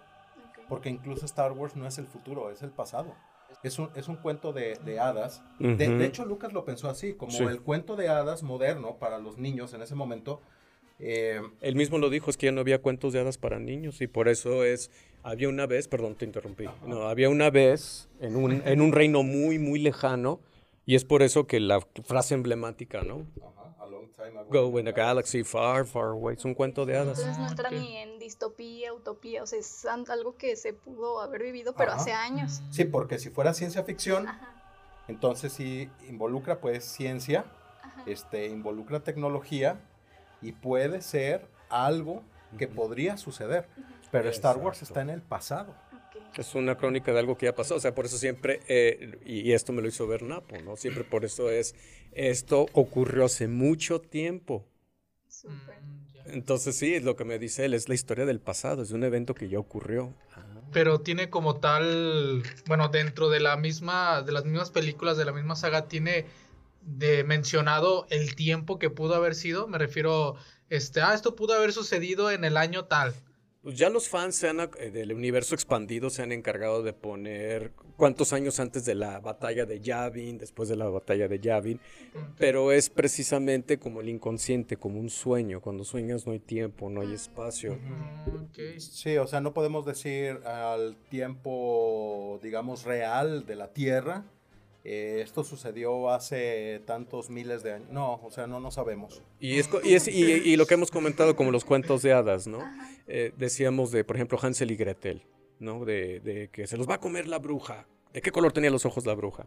Porque 0.68 0.88
incluso 0.88 1.24
Star 1.26 1.52
Wars 1.52 1.76
no 1.76 1.86
es 1.86 1.98
el 1.98 2.08
futuro, 2.08 2.50
es 2.50 2.62
el 2.62 2.70
pasado. 2.70 3.14
Es 3.62 3.78
un, 3.78 3.90
es 3.94 4.08
un 4.08 4.16
cuento 4.16 4.52
de, 4.52 4.74
de 4.84 4.98
hadas. 4.98 5.44
de, 5.60 6.04
hecho, 6.04 6.24
Lucas 6.24 6.52
lo 6.52 6.64
pensó 6.64 6.90
así, 6.90 7.14
como 7.14 7.48
el 7.48 7.60
cuento 7.60 7.94
de 7.94 8.08
hadas 8.08 8.42
moderno 8.42 8.96
para 8.98 9.20
los 9.20 9.38
niños 9.38 9.72
en 9.72 9.82
ese 9.82 9.94
momento. 9.94 10.40
Eh, 10.98 11.40
Él 11.60 11.76
mismo 11.76 11.98
lo 11.98 12.10
dijo, 12.10 12.30
es 12.30 12.36
que 12.36 12.46
ya 12.46 12.52
no 12.52 12.60
había 12.60 12.82
cuentos 12.82 13.12
de 13.12 13.20
hadas 13.20 13.38
para 13.38 13.60
niños 13.60 14.00
y 14.00 14.08
por 14.08 14.28
eso 14.28 14.64
es, 14.64 14.90
había 15.22 15.48
una 15.48 15.66
vez, 15.66 15.86
perdón, 15.86 16.16
te 16.16 16.24
interrumpí, 16.24 16.66
no, 16.86 17.08
había 17.08 17.28
una 17.28 17.50
vez 17.50 18.08
en 18.20 18.36
un, 18.36 18.62
en 18.64 18.80
un 18.80 18.92
reino 18.92 19.22
muy, 19.22 19.58
muy 19.58 19.78
lejano 19.80 20.40
y 20.84 20.96
es 20.96 21.04
por 21.04 21.22
eso 21.22 21.46
que 21.46 21.60
la 21.60 21.80
frase 22.04 22.34
emblemática, 22.34 23.02
¿no? 23.02 23.26
Go 24.48 24.78
in 24.78 24.88
a 24.88 24.92
galaxy 24.92 25.44
far, 25.44 25.86
far 25.86 26.10
away. 26.10 26.36
Es 26.36 26.44
un 26.44 26.54
cuento 26.54 26.84
de 26.84 26.96
hadas. 26.96 27.18
Entonces 27.18 27.38
no 27.38 27.48
entra 27.48 27.70
ni 27.70 27.96
en 27.96 28.18
distopía, 28.18 28.92
utopía. 28.92 29.42
O 29.42 29.46
sea, 29.46 29.58
es 29.58 29.84
algo 29.86 30.36
que 30.36 30.56
se 30.56 30.72
pudo 30.72 31.20
haber 31.20 31.42
vivido, 31.42 31.74
pero 31.74 31.92
hace 31.92 32.12
años. 32.12 32.60
Sí, 32.70 32.84
porque 32.84 33.18
si 33.18 33.30
fuera 33.30 33.54
ciencia 33.54 33.82
ficción, 33.84 34.26
entonces 35.08 35.52
sí 35.52 35.88
involucra 36.08 36.60
pues 36.60 36.84
ciencia, 36.84 37.44
este, 38.06 38.46
involucra 38.46 39.00
tecnología 39.00 39.80
y 40.40 40.52
puede 40.52 41.00
ser 41.02 41.46
algo 41.68 42.22
que 42.58 42.68
podría 42.68 43.16
suceder. 43.16 43.68
Pero 44.10 44.28
Star 44.28 44.58
Wars 44.58 44.82
está 44.82 45.00
en 45.00 45.10
el 45.10 45.22
pasado. 45.22 45.74
Es 46.36 46.54
una 46.54 46.76
crónica 46.76 47.12
de 47.12 47.18
algo 47.18 47.36
que 47.36 47.46
ya 47.46 47.54
pasó, 47.54 47.76
o 47.76 47.80
sea, 47.80 47.94
por 47.94 48.06
eso 48.06 48.16
siempre, 48.16 48.60
eh, 48.68 49.18
y, 49.24 49.52
esto 49.52 49.72
me 49.72 49.82
lo 49.82 49.88
hizo 49.88 50.06
ver 50.06 50.22
Napo, 50.22 50.56
¿no? 50.62 50.76
Siempre 50.76 51.04
por 51.04 51.24
eso 51.24 51.50
es, 51.50 51.74
esto 52.12 52.66
ocurrió 52.72 53.26
hace 53.26 53.48
mucho 53.48 54.00
tiempo. 54.00 54.66
Mm, 55.44 56.30
Entonces 56.30 56.76
sí, 56.76 56.94
es 56.94 57.02
lo 57.02 57.16
que 57.16 57.24
me 57.24 57.38
dice 57.38 57.66
él, 57.66 57.74
es 57.74 57.88
la 57.88 57.94
historia 57.94 58.24
del 58.24 58.40
pasado, 58.40 58.82
es 58.82 58.92
un 58.92 59.04
evento 59.04 59.34
que 59.34 59.48
ya 59.48 59.58
ocurrió. 59.58 60.14
Pero 60.72 61.00
tiene 61.00 61.28
como 61.28 61.56
tal, 61.56 62.42
bueno, 62.66 62.88
dentro 62.88 63.28
de 63.28 63.40
la 63.40 63.58
misma, 63.58 64.22
de 64.22 64.32
las 64.32 64.46
mismas 64.46 64.70
películas, 64.70 65.18
de 65.18 65.26
la 65.26 65.32
misma 65.32 65.54
saga, 65.54 65.86
tiene 65.86 66.24
de 66.80 67.24
mencionado 67.24 68.06
el 68.08 68.34
tiempo 68.34 68.78
que 68.78 68.88
pudo 68.88 69.14
haber 69.14 69.34
sido, 69.34 69.68
me 69.68 69.76
refiero, 69.76 70.36
este, 70.70 71.02
ah, 71.02 71.12
esto 71.12 71.36
pudo 71.36 71.52
haber 71.52 71.72
sucedido 71.72 72.30
en 72.30 72.44
el 72.44 72.56
año 72.56 72.86
tal 72.86 73.14
pues 73.62 73.76
ya 73.76 73.88
los 73.90 74.08
fans 74.08 74.42
eh, 74.42 74.90
del 74.90 75.12
universo 75.12 75.54
expandido 75.54 76.10
se 76.10 76.22
han 76.22 76.32
encargado 76.32 76.82
de 76.82 76.92
poner 76.92 77.72
cuántos 77.96 78.32
años 78.32 78.58
antes 78.58 78.84
de 78.84 78.96
la 78.96 79.20
batalla 79.20 79.64
de 79.66 79.80
Yavin, 79.80 80.36
después 80.36 80.68
de 80.68 80.74
la 80.74 80.88
batalla 80.88 81.28
de 81.28 81.38
Yavin, 81.38 81.80
pero 82.38 82.72
es 82.72 82.90
precisamente 82.90 83.78
como 83.78 84.00
el 84.00 84.08
inconsciente, 84.08 84.76
como 84.76 84.98
un 84.98 85.10
sueño. 85.10 85.60
Cuando 85.60 85.84
sueñas 85.84 86.26
no 86.26 86.32
hay 86.32 86.40
tiempo, 86.40 86.90
no 86.90 87.02
hay 87.02 87.14
espacio. 87.14 87.78
Sí, 88.78 89.16
o 89.16 89.28
sea, 89.28 89.40
no 89.40 89.54
podemos 89.54 89.86
decir 89.86 90.40
al 90.44 90.96
tiempo, 91.08 92.40
digamos, 92.42 92.82
real 92.82 93.46
de 93.46 93.54
la 93.54 93.72
Tierra, 93.72 94.24
eh, 94.84 95.20
esto 95.22 95.44
sucedió 95.44 96.10
hace 96.10 96.82
tantos 96.86 97.30
miles 97.30 97.62
de 97.62 97.74
años. 97.74 97.88
No, 97.90 98.14
o 98.14 98.30
sea, 98.32 98.48
no, 98.48 98.58
no 98.58 98.72
sabemos. 98.72 99.22
Y, 99.38 99.58
es, 99.58 99.70
y, 99.84 99.94
es, 99.94 100.08
y, 100.08 100.56
lo 100.56 100.66
que 100.66 100.74
hemos 100.74 100.90
comentado 100.90 101.36
como 101.36 101.52
los 101.52 101.64
cuentos 101.64 102.02
de 102.02 102.12
hadas, 102.12 102.48
¿no? 102.48 102.58
Eh, 103.06 103.32
decíamos 103.36 103.90
de, 103.90 104.04
por 104.04 104.16
ejemplo, 104.16 104.38
Hansel 104.40 104.70
y 104.70 104.76
Gretel, 104.76 105.22
¿no? 105.58 105.84
De, 105.84 106.20
de, 106.20 106.48
que 106.48 106.66
se 106.66 106.76
los 106.76 106.88
va 106.88 106.94
a 106.94 107.00
comer 107.00 107.28
la 107.28 107.38
bruja. 107.38 107.86
¿De 108.12 108.20
qué 108.20 108.30
color 108.30 108.52
tenía 108.52 108.70
los 108.70 108.84
ojos 108.84 109.06
la 109.06 109.14
bruja? 109.14 109.46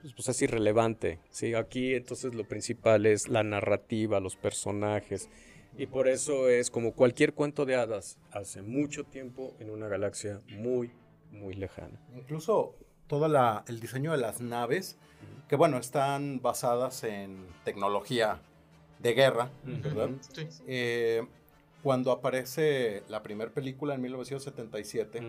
Pues, 0.00 0.12
pues 0.12 0.28
es 0.28 0.42
irrelevante, 0.42 1.20
¿sí? 1.30 1.54
Aquí 1.54 1.94
entonces 1.94 2.34
lo 2.34 2.46
principal 2.46 3.06
es 3.06 3.28
la 3.28 3.42
narrativa, 3.42 4.20
los 4.20 4.36
personajes. 4.36 5.28
Y 5.76 5.86
por 5.86 6.08
eso 6.08 6.48
es 6.48 6.70
como 6.70 6.92
cualquier 6.92 7.34
cuento 7.34 7.64
de 7.64 7.76
hadas, 7.76 8.18
hace 8.32 8.62
mucho 8.62 9.04
tiempo 9.04 9.54
en 9.60 9.70
una 9.70 9.86
galaxia 9.86 10.40
muy, 10.48 10.90
muy 11.30 11.54
lejana. 11.54 12.00
Incluso 12.16 12.74
todo 13.06 13.26
el 13.66 13.80
diseño 13.80 14.12
de 14.12 14.18
las 14.18 14.40
naves, 14.40 14.98
que 15.48 15.56
bueno, 15.56 15.78
están 15.78 16.40
basadas 16.42 17.04
en 17.04 17.46
tecnología 17.64 18.40
de 18.98 19.14
guerra, 19.14 19.50
¿verdad? 19.64 20.10
Eh, 20.66 21.24
cuando 21.82 22.12
aparece 22.12 23.02
la 23.08 23.22
primera 23.22 23.50
película 23.50 23.94
en 23.94 24.02
1977, 24.02 25.20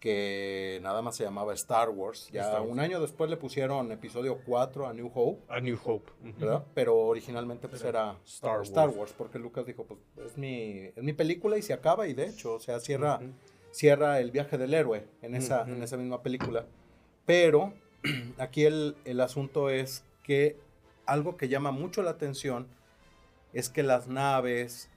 que 0.00 0.78
nada 0.82 1.02
más 1.02 1.16
se 1.16 1.24
llamaba 1.24 1.54
Star 1.54 1.90
Wars, 1.90 2.28
ya 2.32 2.60
un 2.60 2.80
año 2.80 3.00
después 3.00 3.30
le 3.30 3.36
pusieron 3.36 3.90
episodio 3.92 4.40
4 4.44 4.86
a 4.86 4.92
New 4.92 5.10
Hope. 5.12 5.42
A 5.48 5.60
New 5.60 5.78
Hope. 5.82 6.12
¿verdad? 6.38 6.64
Pero 6.74 6.96
originalmente 6.96 7.68
pues 7.68 7.82
era 7.82 8.16
Star, 8.24 8.62
Star 8.62 8.90
Wars. 8.90 9.14
porque 9.16 9.38
Lucas 9.38 9.66
dijo, 9.66 9.84
pues 9.84 10.00
es 10.26 10.36
mi, 10.36 10.90
es 10.94 11.02
mi 11.02 11.12
película 11.12 11.56
y 11.56 11.62
se 11.62 11.72
acaba 11.72 12.06
y 12.06 12.14
de 12.14 12.26
hecho, 12.26 12.54
o 12.54 12.60
sea, 12.60 12.78
cierra, 12.80 13.20
cierra 13.70 14.20
el 14.20 14.30
viaje 14.30 14.58
del 14.58 14.74
héroe 14.74 15.06
en 15.22 15.34
esa, 15.34 15.62
en 15.62 15.82
esa 15.82 15.96
misma 15.96 16.22
película. 16.22 16.66
Pero 17.24 17.72
aquí 18.38 18.64
el, 18.64 19.20
asunto 19.20 19.70
es 19.70 20.04
que 20.22 20.58
algo 21.04 21.36
que 21.36 21.48
llama 21.48 21.70
mucho 21.70 22.02
la 22.02 22.10
atención 22.10 22.68
es 23.52 23.68
que 23.68 23.82
las 23.82 24.08
naves, 24.08 24.90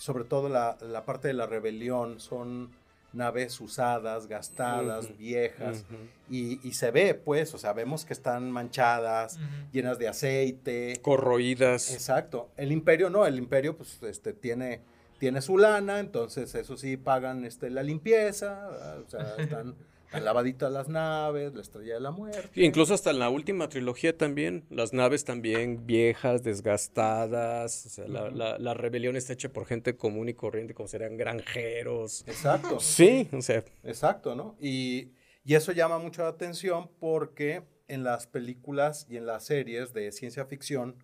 sobre 0.00 0.24
todo 0.24 0.48
la, 0.48 1.04
parte 1.04 1.28
de 1.28 1.34
la 1.34 1.46
rebelión, 1.46 2.20
son 2.20 2.70
naves 3.12 3.60
usadas, 3.60 4.28
gastadas, 4.28 5.14
viejas, 5.18 5.84
y, 6.30 6.56
se 6.72 6.90
ve, 6.90 7.12
pues, 7.12 7.52
o 7.52 7.58
sea, 7.58 7.74
vemos 7.74 8.06
que 8.06 8.14
están 8.14 8.50
manchadas, 8.50 9.38
llenas 9.72 9.98
de 9.98 10.08
aceite. 10.08 10.98
Corroídas. 11.02 11.92
Exacto. 11.92 12.48
El 12.56 12.72
imperio 12.72 13.10
no, 13.10 13.26
el 13.26 13.36
imperio, 13.36 13.76
pues, 13.76 14.02
este, 14.02 14.32
tiene, 14.32 14.80
tiene 15.18 15.42
su 15.42 15.58
lana, 15.58 16.00
entonces, 16.00 16.54
eso 16.54 16.78
sí, 16.78 16.96
pagan 16.96 17.44
este, 17.44 17.68
la 17.68 17.82
limpieza, 17.82 18.70
o 19.06 19.10
sea, 19.10 19.34
están 19.38 19.76
el 20.12 20.24
lavadito 20.24 20.64
de 20.64 20.72
las 20.72 20.88
naves, 20.88 21.54
la 21.54 21.62
estrella 21.62 21.94
de 21.94 22.00
la 22.00 22.10
muerte. 22.10 22.48
incluso 22.54 22.94
hasta 22.94 23.10
en 23.10 23.18
la 23.18 23.30
última 23.30 23.68
trilogía 23.68 24.16
también, 24.16 24.64
las 24.70 24.92
naves 24.92 25.24
también 25.24 25.86
viejas, 25.86 26.42
desgastadas, 26.42 27.86
o 27.86 27.88
sea, 27.88 28.08
la, 28.08 28.58
la, 28.58 28.74
rebelión 28.74 29.16
está 29.16 29.32
hecha 29.34 29.52
por 29.52 29.66
gente 29.66 29.96
común 29.96 30.28
y 30.28 30.34
corriente, 30.34 30.74
como 30.74 30.88
serían 30.88 31.16
granjeros. 31.16 32.24
Exacto. 32.26 32.80
Sí, 32.80 33.28
o 33.32 33.42
sea. 33.42 33.64
Exacto, 33.84 34.34
¿no? 34.34 34.56
Y, 34.60 35.12
y 35.44 35.54
eso 35.54 35.72
llama 35.72 35.98
mucho 35.98 36.22
la 36.22 36.28
atención 36.28 36.90
porque 36.98 37.62
en 37.88 38.04
las 38.04 38.26
películas 38.26 39.06
y 39.08 39.16
en 39.16 39.26
las 39.26 39.44
series 39.44 39.92
de 39.92 40.12
ciencia 40.12 40.44
ficción, 40.46 40.96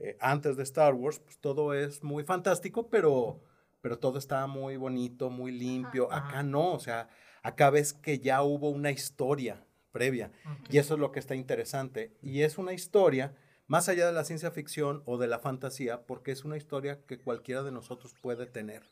eh, 0.00 0.16
antes 0.20 0.56
de 0.56 0.62
Star 0.62 0.94
Wars, 0.94 1.18
pues 1.18 1.38
todo 1.38 1.74
es 1.74 2.02
muy 2.02 2.24
fantástico, 2.24 2.88
pero, 2.88 3.42
pero 3.82 3.98
todo 3.98 4.18
está 4.18 4.46
muy 4.46 4.76
bonito, 4.76 5.28
muy 5.28 5.52
limpio. 5.52 6.10
Acá 6.10 6.42
no, 6.42 6.72
o 6.72 6.80
sea, 6.80 7.08
Acá 7.44 7.68
ves 7.68 7.92
que 7.92 8.18
ya 8.18 8.42
hubo 8.42 8.70
una 8.70 8.90
historia 8.90 9.66
previa 9.92 10.32
y 10.70 10.78
eso 10.78 10.94
es 10.94 11.00
lo 11.00 11.12
que 11.12 11.20
está 11.20 11.34
interesante. 11.34 12.16
Y 12.22 12.40
es 12.40 12.56
una 12.56 12.72
historia 12.72 13.36
más 13.66 13.90
allá 13.90 14.06
de 14.06 14.14
la 14.14 14.24
ciencia 14.24 14.50
ficción 14.50 15.02
o 15.04 15.18
de 15.18 15.26
la 15.26 15.38
fantasía, 15.38 16.06
porque 16.06 16.32
es 16.32 16.44
una 16.46 16.56
historia 16.56 17.04
que 17.06 17.20
cualquiera 17.20 17.62
de 17.62 17.70
nosotros 17.70 18.14
puede 18.22 18.46
tener. 18.46 18.82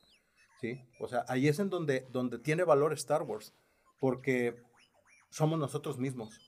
¿sí? 0.60 0.84
O 1.00 1.08
sea, 1.08 1.24
ahí 1.28 1.48
es 1.48 1.60
en 1.60 1.70
donde, 1.70 2.06
donde 2.10 2.38
tiene 2.38 2.62
valor 2.62 2.92
Star 2.92 3.22
Wars, 3.22 3.54
porque 3.98 4.62
somos 5.30 5.58
nosotros 5.58 5.96
mismos. 5.96 6.38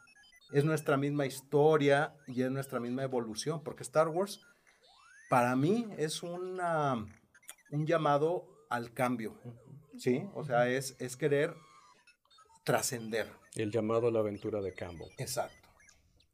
Es 0.53 0.63
nuestra 0.67 0.99
misma 0.99 1.25
historia 1.25 2.15
y 2.27 2.43
es 2.43 2.51
nuestra 2.51 2.81
misma 2.81 3.03
evolución, 3.03 3.65
porque 3.65 3.83
Star 3.83 4.09
Wars 4.09 4.43
para 5.31 5.57
mí 5.57 5.89
es 5.97 6.23
una, 6.23 7.07
un 7.71 7.87
llamado 7.87 8.47
al 8.69 8.93
cambio, 8.93 9.41
¿sí? 9.97 10.29
O 10.35 10.45
sea, 10.45 10.69
es, 10.69 10.97
es 11.01 11.17
querer 11.17 11.55
trascender. 12.65 13.31
El 13.55 13.71
llamado 13.71 14.09
a 14.09 14.11
la 14.11 14.19
aventura 14.19 14.61
de 14.61 14.75
Campbell. 14.75 15.13
Exacto. 15.19 15.57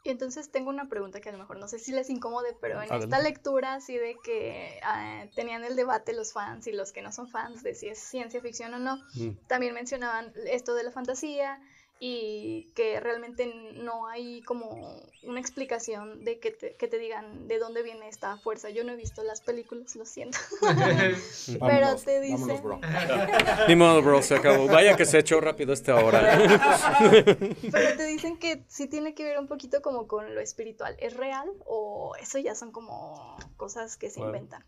Y 0.03 0.09
entonces 0.09 0.51
tengo 0.51 0.71
una 0.71 0.89
pregunta 0.89 1.21
que 1.21 1.29
a 1.29 1.33
lo 1.33 1.37
mejor 1.39 1.59
no 1.59 1.69
sé 1.69 1.79
si 1.79 1.93
les 1.93 2.09
incomode, 2.09 2.57
pero 2.59 2.81
en 2.81 2.91
esta 2.91 3.21
lectura 3.21 3.75
así 3.75 3.99
de 3.99 4.17
que 4.25 4.81
ah, 4.83 5.27
tenían 5.35 5.63
el 5.63 5.77
debate 5.77 6.15
los 6.15 6.33
fans 6.33 6.67
y 6.67 6.73
los 6.73 6.93
que 6.93 7.03
no 7.03 7.13
son 7.13 7.29
fans 7.29 7.63
de 7.63 7.75
si 7.75 7.89
es 7.89 7.99
ciencia 7.99 8.41
ficción 8.41 8.73
o 8.73 8.79
no, 8.79 8.97
Mm. 9.15 9.37
también 9.47 9.75
mencionaban 9.75 10.33
esto 10.47 10.75
de 10.75 10.85
la 10.85 10.91
fantasía 10.91 11.61
y 12.03 12.73
que 12.75 12.99
realmente 12.99 13.47
no 13.75 14.09
hay 14.09 14.43
como 14.43 15.03
una 15.23 15.39
explicación 15.39 16.25
de 16.25 16.41
que 16.41 16.51
te, 16.51 16.75
que 16.77 16.89
te 16.89 16.99
digan 16.99 17.47
de 17.47 17.59
dónde 17.59 17.83
viene 17.83 18.09
esta 18.09 18.39
fuerza. 18.39 18.71
Yo 18.71 18.85
no 18.85 18.93
he 18.93 18.97
visto 18.97 19.23
las 19.23 19.43
películas, 19.43 19.95
lo 19.97 20.07
siento. 20.07 20.39
Pero 21.67 21.99
Vámonos, 21.99 22.05
te 22.05 22.21
vámonos, 22.27 22.49
dicen... 22.49 22.63
bro. 22.63 22.81
Ni 23.69 23.77
modo, 23.77 24.03
bro, 24.03 24.23
se 24.23 24.35
acabó. 24.37 24.67
Vaya 24.67 24.97
que 24.97 25.05
se 25.05 25.19
echó 25.19 25.41
rápido 25.41 25.73
esta 25.75 25.97
hora. 25.97 26.39
Pero 27.71 27.97
te 27.97 28.05
dicen 28.07 28.39
que 28.39 28.65
sí 28.69 28.89
tiene 28.89 29.15
que 29.15 29.25
ver 29.25 29.39
un 29.39 29.47
poquito 29.47 29.83
como 29.83 30.07
con 30.07 30.35
lo 30.35 30.41
espiritual. 30.41 30.97
¿Es 30.99 31.15
real 31.17 31.49
o 31.67 32.15
eso 32.21 32.39
ya 32.39 32.55
son 32.55 32.73
como 32.73 33.37
cosas 33.57 33.97
que 33.97 34.11
se 34.11 34.21
Bueno. 34.21 34.29
inventan? 34.37 34.65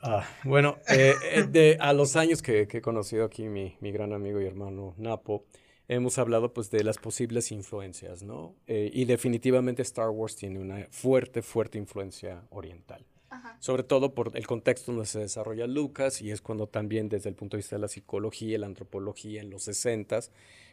Ah, 0.00 0.24
bueno, 0.44 0.76
eh, 0.88 1.14
eh, 1.22 1.42
de, 1.44 1.78
a 1.80 1.92
los 1.92 2.16
años 2.16 2.42
que, 2.42 2.68
que 2.68 2.78
he 2.78 2.82
conocido 2.82 3.24
aquí 3.24 3.48
mi, 3.48 3.76
mi 3.80 3.92
gran 3.92 4.12
amigo 4.12 4.40
y 4.40 4.46
hermano 4.46 4.94
Napo, 4.98 5.46
hemos 5.88 6.18
hablado 6.18 6.52
pues 6.52 6.70
de 6.70 6.84
las 6.84 6.98
posibles 6.98 7.52
influencias, 7.52 8.22
¿no? 8.22 8.54
Eh, 8.66 8.90
y 8.92 9.04
definitivamente 9.04 9.82
Star 9.82 10.10
Wars 10.10 10.36
tiene 10.36 10.58
una 10.58 10.86
fuerte, 10.90 11.42
fuerte 11.42 11.78
influencia 11.78 12.42
oriental. 12.50 13.04
Ajá. 13.28 13.56
Sobre 13.60 13.82
todo 13.82 14.14
por 14.14 14.36
el 14.36 14.46
contexto 14.46 14.92
donde 14.92 15.06
se 15.06 15.18
desarrolla 15.18 15.66
Lucas 15.66 16.22
y 16.22 16.30
es 16.30 16.40
cuando 16.40 16.68
también 16.68 17.08
desde 17.08 17.28
el 17.28 17.34
punto 17.34 17.56
de 17.56 17.58
vista 17.58 17.76
de 17.76 17.82
la 17.82 17.88
psicología 17.88 18.54
y 18.54 18.58
la 18.58 18.66
antropología 18.66 19.40
en 19.40 19.50
los 19.50 19.64
60 19.64 20.20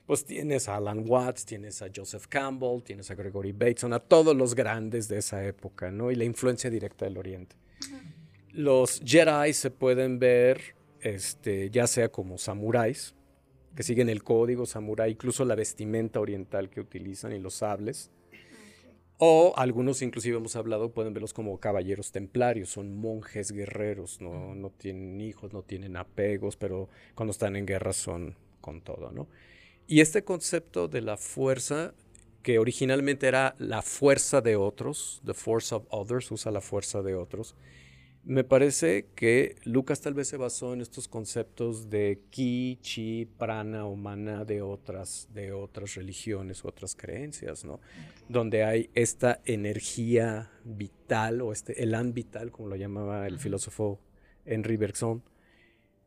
pues 0.05 0.25
tienes 0.25 0.67
a 0.67 0.75
Alan 0.75 1.05
Watts, 1.07 1.45
tienes 1.45 1.81
a 1.81 1.87
Joseph 1.93 2.27
Campbell, 2.27 2.81
tienes 2.83 3.09
a 3.09 3.15
Gregory 3.15 3.53
Bateson, 3.53 3.93
a 3.93 3.99
todos 3.99 4.35
los 4.35 4.53
grandes 4.53 5.07
de 5.07 5.19
esa 5.19 5.45
época, 5.45 5.91
¿no? 5.91 6.11
Y 6.11 6.15
la 6.15 6.25
influencia 6.25 6.69
directa 6.69 7.05
del 7.05 7.17
Oriente. 7.17 7.55
Los 8.51 9.01
Jedi 9.03 9.53
se 9.53 9.71
pueden 9.71 10.19
ver 10.19 10.75
este, 10.99 11.69
ya 11.69 11.87
sea 11.87 12.09
como 12.09 12.37
samuráis, 12.37 13.15
que 13.75 13.83
siguen 13.83 14.09
el 14.09 14.23
código 14.23 14.65
samurái, 14.65 15.11
incluso 15.11 15.45
la 15.45 15.55
vestimenta 15.55 16.19
oriental 16.19 16.69
que 16.69 16.79
utilizan 16.79 17.33
y 17.33 17.39
los 17.39 17.55
sables. 17.55 18.11
O 19.17 19.53
algunos, 19.55 20.01
inclusive 20.01 20.37
hemos 20.37 20.55
hablado, 20.55 20.91
pueden 20.91 21.13
verlos 21.13 21.33
como 21.33 21.59
caballeros 21.59 22.11
templarios, 22.11 22.69
son 22.69 22.95
monjes 22.95 23.51
guerreros, 23.51 24.19
no, 24.19 24.53
no 24.55 24.69
tienen 24.69 25.21
hijos, 25.21 25.53
no 25.53 25.61
tienen 25.61 25.95
apegos, 25.95 26.57
pero 26.57 26.89
cuando 27.15 27.31
están 27.31 27.55
en 27.55 27.65
guerra 27.65 27.93
son 27.93 28.35
con 28.59 28.81
todo, 28.81 29.11
¿no? 29.11 29.27
Y 29.87 30.01
este 30.01 30.23
concepto 30.23 30.87
de 30.87 31.01
la 31.01 31.17
fuerza, 31.17 31.93
que 32.41 32.59
originalmente 32.59 33.27
era 33.27 33.55
la 33.59 33.81
fuerza 33.81 34.41
de 34.41 34.55
otros, 34.55 35.21
the 35.25 35.33
force 35.33 35.73
of 35.73 35.85
others, 35.89 36.31
usa 36.31 36.51
la 36.51 36.61
fuerza 36.61 37.01
de 37.01 37.15
otros, 37.15 37.55
me 38.25 38.43
parece 38.43 39.07
que 39.15 39.55
Lucas 39.65 39.99
tal 39.99 40.13
vez 40.13 40.29
se 40.29 40.37
basó 40.37 40.73
en 40.73 40.81
estos 40.81 41.07
conceptos 41.07 41.89
de 41.89 42.21
ki, 42.29 42.79
chi, 42.81 43.25
prana 43.25 43.85
o 43.85 43.95
mana 43.95 44.45
de 44.45 44.61
otras, 44.61 45.27
de 45.33 45.51
otras 45.51 45.95
religiones 45.95 46.63
u 46.63 46.69
otras 46.69 46.95
creencias, 46.95 47.65
¿no? 47.65 47.81
Donde 48.29 48.63
hay 48.63 48.89
esta 48.93 49.41
energía 49.45 50.51
vital 50.63 51.41
o 51.41 51.51
este 51.51 51.83
elan 51.83 52.13
vital, 52.13 52.51
como 52.51 52.69
lo 52.69 52.77
llamaba 52.77 53.27
el 53.27 53.39
filósofo 53.39 53.99
Henry 54.45 54.77
Bergson. 54.77 55.21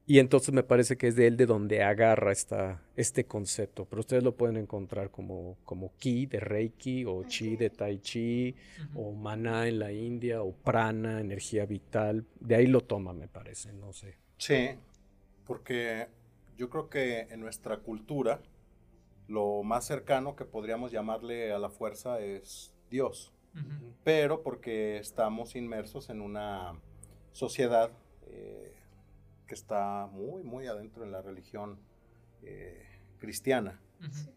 Y 0.09 0.21
entonces 0.21 0.55
me 0.55 0.63
parece 0.63 0.97
que 0.97 1.09
es 1.09 1.17
de 1.17 1.27
él 1.27 1.37
de 1.37 1.47
donde 1.47 1.83
agarra 1.83 2.31
esta, 2.31 2.81
este 2.95 3.27
concepto. 3.27 3.87
Pero 3.87 4.01
ustedes 4.01 4.23
lo 4.23 4.37
pueden 4.37 4.57
encontrar 4.57 5.11
como, 5.11 5.57
como 5.65 5.93
ki 5.99 6.27
de 6.27 6.39
Reiki 6.39 7.05
o 7.05 7.25
chi 7.25 7.57
de 7.57 7.71
Tai 7.71 7.99
Chi 7.99 8.55
o 8.95 9.11
maná 9.11 9.67
en 9.67 9.81
la 9.81 9.91
India, 9.91 10.43
o 10.43 10.53
prana, 10.53 11.21
energía 11.21 11.67
vital. 11.67 12.25
De 12.39 12.55
ahí 12.55 12.69
lo 12.69 12.83
toma, 12.83 13.13
me 13.13 13.27
parece, 13.27 13.73
no 13.73 13.93
sé. 13.93 14.17
Sí, 14.39 14.69
porque 15.45 16.07
yo 16.57 16.71
creo 16.71 16.89
que 16.89 17.23
en 17.23 17.41
nuestra 17.41 17.79
cultura 17.79 18.41
lo 19.27 19.65
más 19.65 19.85
cercano 19.85 20.37
que 20.37 20.45
podríamos 20.45 20.93
llamarle 20.93 21.53
a 21.53 21.59
la 21.59 21.69
fuerza 21.69 22.21
es 22.21 22.73
Dios, 22.91 23.33
pero 24.05 24.43
porque 24.43 24.99
estamos 24.99 25.57
inmersos 25.57 26.11
en 26.11 26.21
una 26.21 26.81
sociedad 27.33 27.91
eh, 28.29 28.73
que 29.47 29.55
está 29.55 30.09
muy, 30.13 30.43
muy 30.43 30.67
adentro 30.67 31.05
en 31.05 31.13
la 31.13 31.23
religión 31.23 31.79
eh, 32.43 32.85
cristiana. 33.19 33.81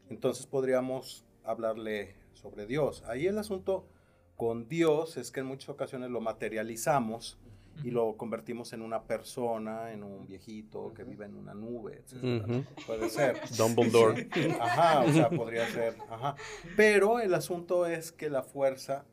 Entonces 0.10 0.45
podríamos 0.45 1.26
hablarle 1.43 2.15
sobre 2.34 2.65
Dios. 2.65 3.04
Ahí 3.08 3.28
el 3.28 3.38
asunto 3.38 3.88
con 4.36 4.67
Dios 4.67 5.17
es 5.17 5.32
que 5.32 5.41
en 5.41 5.48
muchas 5.48 5.69
ocasiones 5.69 6.10
lo 6.10 6.22
materializamos 6.22 7.38
y 7.84 7.91
lo 7.91 8.17
convertimos 8.17 8.74
en 8.74 8.82
una 8.82 9.04
persona, 9.04 9.91
en 9.91 10.04
un 10.04 10.26
viejito 10.26 10.93
que 10.93 11.04
vive 11.04 11.26
en 11.26 11.36
una 11.36 11.54
nube, 11.54 12.04
etc. 12.06 12.65
Puede 12.86 13.10
ser. 13.10 13.39
Dumbledore. 13.58 14.28
Ajá, 14.60 15.02
o 15.02 15.12
sea, 15.12 15.30
podría 15.30 15.67
ser. 15.67 15.95
Ajá. 16.10 16.36
Pero 16.76 17.19
el 17.19 17.34
asunto 17.34 17.86
es 17.86 18.12
que 18.12 18.30
la 18.30 18.43
fuerza 18.43 19.06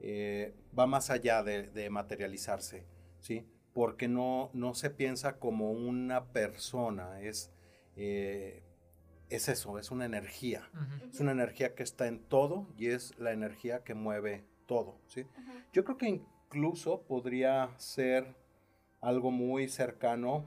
eh, 0.00 0.54
va 0.76 0.86
más 0.86 1.10
allá 1.10 1.42
de, 1.42 1.68
de 1.68 1.90
materializarse, 1.90 2.86
¿sí? 3.20 3.44
Porque 3.78 4.08
no, 4.08 4.50
no 4.54 4.74
se 4.74 4.90
piensa 4.90 5.38
como 5.38 5.70
una 5.70 6.32
persona, 6.32 7.20
es, 7.20 7.52
eh, 7.94 8.64
es 9.30 9.48
eso, 9.48 9.78
es 9.78 9.92
una 9.92 10.04
energía. 10.04 10.68
Es 11.12 11.20
una 11.20 11.30
energía 11.30 11.76
que 11.76 11.84
está 11.84 12.08
en 12.08 12.18
todo 12.18 12.66
y 12.76 12.88
es 12.88 13.16
la 13.20 13.30
energía 13.30 13.84
que 13.84 13.94
mueve 13.94 14.42
todo, 14.66 14.96
¿sí? 15.06 15.26
Yo 15.72 15.84
creo 15.84 15.96
que 15.96 16.08
incluso 16.08 17.02
podría 17.02 17.70
ser 17.76 18.34
algo 19.00 19.30
muy 19.30 19.68
cercano, 19.68 20.44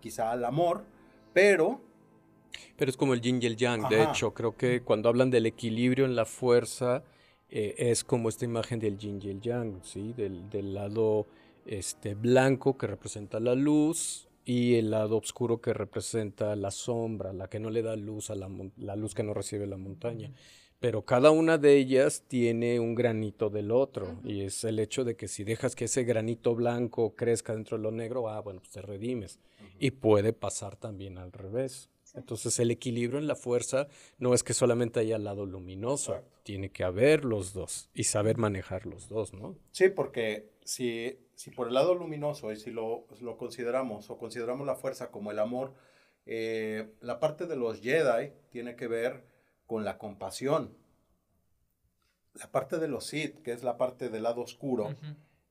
quizá 0.00 0.30
al 0.30 0.44
amor, 0.44 0.84
pero 1.32 1.80
Pero 2.76 2.90
es 2.90 2.98
como 2.98 3.14
el 3.14 3.22
yin 3.22 3.42
y 3.42 3.46
el 3.46 3.56
yang. 3.56 3.88
De 3.88 4.02
hecho, 4.02 4.34
creo 4.34 4.54
que 4.54 4.82
cuando 4.82 5.08
hablan 5.08 5.30
del 5.30 5.46
equilibrio 5.46 6.04
en 6.04 6.14
la 6.14 6.26
fuerza, 6.26 7.04
eh, 7.48 7.74
es 7.78 8.04
como 8.04 8.28
esta 8.28 8.44
imagen 8.44 8.80
del 8.80 8.98
yin 8.98 9.18
y 9.22 9.30
el 9.30 9.40
yang, 9.40 9.82
¿sí? 9.82 10.12
Del, 10.12 10.50
del 10.50 10.74
lado 10.74 11.26
este, 11.66 12.14
blanco 12.14 12.76
que 12.78 12.86
representa 12.86 13.40
la 13.40 13.54
luz 13.54 14.28
y 14.44 14.74
el 14.76 14.90
lado 14.90 15.16
oscuro 15.16 15.60
que 15.60 15.74
representa 15.74 16.54
la 16.56 16.70
sombra, 16.70 17.32
la 17.32 17.48
que 17.48 17.58
no 17.58 17.70
le 17.70 17.82
da 17.82 17.96
luz 17.96 18.30
a 18.30 18.36
la, 18.36 18.48
la 18.76 18.96
luz 18.96 19.14
que 19.14 19.24
no 19.24 19.34
recibe 19.34 19.66
la 19.66 19.76
montaña. 19.76 20.32
Pero 20.78 21.04
cada 21.04 21.30
una 21.30 21.56
de 21.58 21.76
ellas 21.76 22.24
tiene 22.28 22.78
un 22.78 22.94
granito 22.94 23.48
del 23.48 23.70
otro. 23.70 24.06
Ujú. 24.06 24.28
Y 24.28 24.42
es 24.42 24.62
el 24.64 24.78
hecho 24.78 25.04
de 25.04 25.16
que 25.16 25.26
si 25.26 25.42
dejas 25.42 25.74
que 25.74 25.86
ese 25.86 26.04
granito 26.04 26.54
blanco 26.54 27.14
crezca 27.14 27.54
dentro 27.54 27.76
de 27.76 27.82
lo 27.82 27.90
negro, 27.90 28.28
ah, 28.28 28.40
bueno, 28.40 28.60
pues 28.60 28.72
te 28.72 28.82
redimes. 28.82 29.40
Y 29.78 29.92
puede 29.92 30.32
pasar 30.32 30.76
también 30.76 31.18
al 31.18 31.32
revés. 31.32 31.90
Sí. 32.04 32.18
Entonces 32.18 32.58
el 32.60 32.70
equilibrio 32.70 33.18
en 33.18 33.26
la 33.26 33.34
fuerza 33.34 33.88
no 34.18 34.32
es 34.32 34.42
que 34.44 34.54
solamente 34.54 35.00
haya 35.00 35.16
el 35.16 35.24
lado 35.24 35.44
luminoso, 35.44 36.12
Exacto. 36.12 36.38
tiene 36.44 36.70
que 36.70 36.84
haber 36.84 37.24
los 37.24 37.52
dos 37.52 37.88
y 37.94 38.04
saber 38.04 38.36
manejar 38.36 38.86
los 38.86 39.08
dos, 39.08 39.32
¿no? 39.32 39.56
Sí, 39.72 39.88
porque 39.88 40.50
si, 40.62 41.18
si 41.36 41.50
por 41.50 41.68
el 41.68 41.74
lado 41.74 41.94
luminoso 41.94 42.50
y 42.50 42.56
si 42.56 42.70
lo, 42.70 43.06
lo 43.20 43.36
consideramos 43.36 44.10
o 44.10 44.18
consideramos 44.18 44.66
la 44.66 44.74
fuerza 44.74 45.10
como 45.10 45.30
el 45.30 45.38
amor, 45.38 45.74
eh, 46.24 46.94
la 47.00 47.20
parte 47.20 47.46
de 47.46 47.56
los 47.56 47.80
Jedi 47.80 48.32
tiene 48.50 48.74
que 48.74 48.88
ver 48.88 49.22
con 49.66 49.84
la 49.84 49.98
compasión. 49.98 50.74
La 52.34 52.50
parte 52.50 52.78
de 52.78 52.88
los 52.88 53.06
Sith, 53.06 53.42
que 53.42 53.52
es 53.52 53.62
la 53.62 53.76
parte 53.76 54.08
del 54.08 54.24
lado 54.24 54.40
oscuro, 54.40 54.96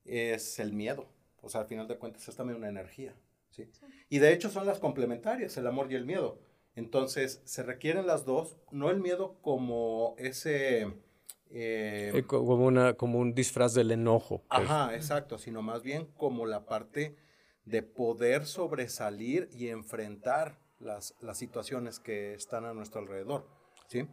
es 0.03 0.59
el 0.59 0.73
miedo. 0.73 1.07
O 1.41 1.49
sea, 1.49 1.61
al 1.61 1.67
final 1.67 1.87
de 1.87 1.97
cuentas 1.97 2.27
es 2.27 2.35
también 2.35 2.57
una 2.57 2.69
energía. 2.69 3.15
¿sí? 3.51 3.69
Y 4.09 4.17
de 4.17 4.33
hecho 4.33 4.49
son 4.49 4.65
las 4.65 4.79
complementarias, 4.79 5.55
el 5.57 5.67
amor 5.67 5.91
y 5.91 5.95
el 5.95 6.05
miedo. 6.05 6.39
Entonces 6.75 7.41
se 7.45 7.63
requieren 7.63 8.07
las 8.07 8.25
dos, 8.25 8.57
no 8.71 8.89
el 8.89 8.99
miedo 8.99 9.37
como 9.41 10.15
ese... 10.17 10.91
eh, 11.57 12.11
Eh, 12.13 12.23
co- 12.23 12.45
como, 12.45 12.65
una, 12.65 12.93
como 12.95 13.19
un 13.19 13.33
disfraz 13.33 13.73
del 13.73 13.91
enojo. 13.91 14.43
pues. 14.49 14.69
Ajá, 14.69 14.93
exacto, 14.93 15.37
sino 15.37 15.61
más 15.61 15.81
bien 15.83 16.05
como 16.17 16.45
la 16.45 16.65
parte 16.65 17.15
de 17.63 17.81
poder 17.81 18.45
sobresalir 18.45 19.49
y 19.51 19.69
enfrentar 19.69 20.59
las, 20.79 21.15
las 21.21 21.37
situaciones 21.37 21.99
que 21.99 22.33
están 22.33 22.65
a 22.65 22.73
nuestro 22.73 22.99
alrededor, 23.01 23.47
¿sí? 23.87 24.05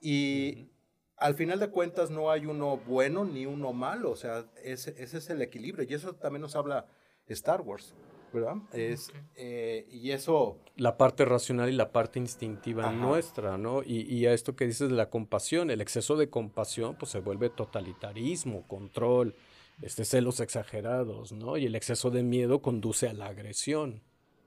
Y 0.00 0.70
al 1.16 1.34
final 1.34 1.58
de 1.60 1.70
cuentas 1.70 2.10
no 2.10 2.30
hay 2.30 2.46
uno 2.46 2.76
bueno 2.78 3.24
ni 3.24 3.46
uno 3.46 3.72
malo, 3.72 4.10
o 4.10 4.16
sea, 4.16 4.44
ese, 4.62 4.94
ese 5.02 5.18
es 5.18 5.30
el 5.30 5.40
equilibrio 5.40 5.86
y 5.88 5.94
eso 5.94 6.14
también 6.16 6.42
nos 6.42 6.54
habla 6.56 6.86
Star 7.28 7.60
Wars. 7.62 7.94
¿Verdad? 8.32 8.56
Es, 8.72 9.12
eh, 9.36 9.86
y 9.90 10.10
eso... 10.10 10.58
La 10.76 10.96
parte 10.96 11.24
racional 11.24 11.68
y 11.68 11.72
la 11.72 11.92
parte 11.92 12.18
instintiva 12.18 12.92
nuestra, 12.92 13.58
¿no? 13.58 13.82
Y, 13.82 14.02
y, 14.02 14.26
a 14.26 14.32
esto 14.32 14.54
que 14.56 14.66
dices 14.66 14.88
de 14.88 14.94
la 14.94 15.10
compasión, 15.10 15.70
el 15.70 15.80
exceso 15.80 16.16
de 16.16 16.30
compasión 16.30 16.96
pues 16.96 17.10
se 17.10 17.20
vuelve 17.20 17.50
totalitarismo, 17.50 18.66
control, 18.66 19.34
este, 19.82 20.04
celos 20.04 20.40
exagerados, 20.40 21.32
¿no? 21.32 21.56
Y 21.56 21.66
el 21.66 21.74
exceso 21.74 22.10
de 22.10 22.22
miedo 22.22 22.62
conduce 22.62 23.08
a 23.08 23.12
la 23.12 23.26
agresión. 23.26 24.02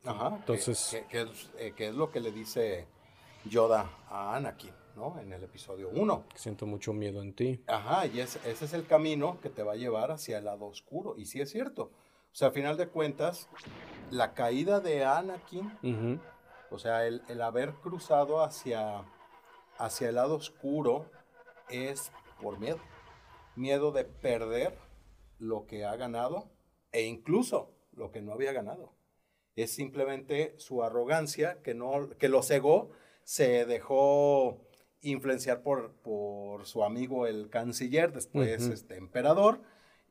Ajá. 0.06 0.36
Entonces... 0.40 0.98
¿Qué, 1.10 1.22
es, 1.22 1.50
eh, 1.58 1.74
es, 1.78 1.96
lo 1.96 2.12
que 2.12 2.20
le 2.20 2.32
dice 2.32 2.88
Yoda 3.46 3.90
a 4.10 4.36
Anakin, 4.36 4.74
¿no? 4.96 5.20
En 5.20 5.32
el 5.32 5.44
episodio 5.44 5.90
1. 5.90 6.26
Siento 6.36 6.66
mucho 6.66 6.94
miedo 6.94 7.22
en 7.22 7.34
ti. 7.34 7.64
Ajá, 7.68 8.08
y 8.08 8.20
ese 8.20 8.40
es 8.50 8.74
el 8.74 8.86
camino 8.86 9.40
que 9.42 9.50
te 9.50 9.64
va 9.64 9.74
a 9.74 9.76
llevar 9.76 10.12
hacia 10.12 10.38
el 10.38 10.46
lado 10.46 10.66
oscuro. 10.66 11.16
Y 11.18 11.26
sí 11.26 11.42
es 11.42 11.50
cierto. 11.50 11.92
O 12.32 12.36
sea, 12.36 12.50
a 12.50 12.52
final 12.52 12.78
de 12.78 12.88
cuentas, 12.88 13.50
la 14.10 14.34
caída 14.34 14.80
de 14.80 15.04
Anakin, 15.04 16.22
o 16.70 16.80
sea, 16.80 17.06
el, 17.06 17.42
haber 17.42 17.74
cruzado 17.74 18.42
hacia, 18.42 19.04
hacia 19.78 20.10
el 20.10 20.16
lado 20.16 20.36
oscuro 20.36 21.06
es 21.70 22.12
por 22.42 22.60
miedo. 22.60 22.80
Miedo 23.56 23.92
de 23.92 24.06
perder 24.06 24.78
lo 25.40 25.66
que 25.68 25.84
ha 25.84 25.96
ganado 25.98 26.50
e 26.94 27.04
incluso 27.04 27.74
lo 27.92 28.12
que 28.12 28.22
no 28.22 28.32
había 28.32 28.54
ganado. 28.54 28.94
Es 29.56 29.74
simplemente 29.74 30.56
su 30.58 30.84
arrogancia 30.84 31.62
que, 31.62 31.74
no, 31.74 32.10
que 32.18 32.30
lo 32.30 32.42
cegó, 32.44 32.92
se 33.24 33.66
dejó 33.66 34.62
influenciar 35.02 35.62
por, 35.62 35.94
por 35.96 36.66
su 36.66 36.84
amigo 36.84 37.28
el 37.28 37.50
canciller, 37.50 38.14
después 38.14 38.68
este 38.68 38.96
emperador, 38.96 39.62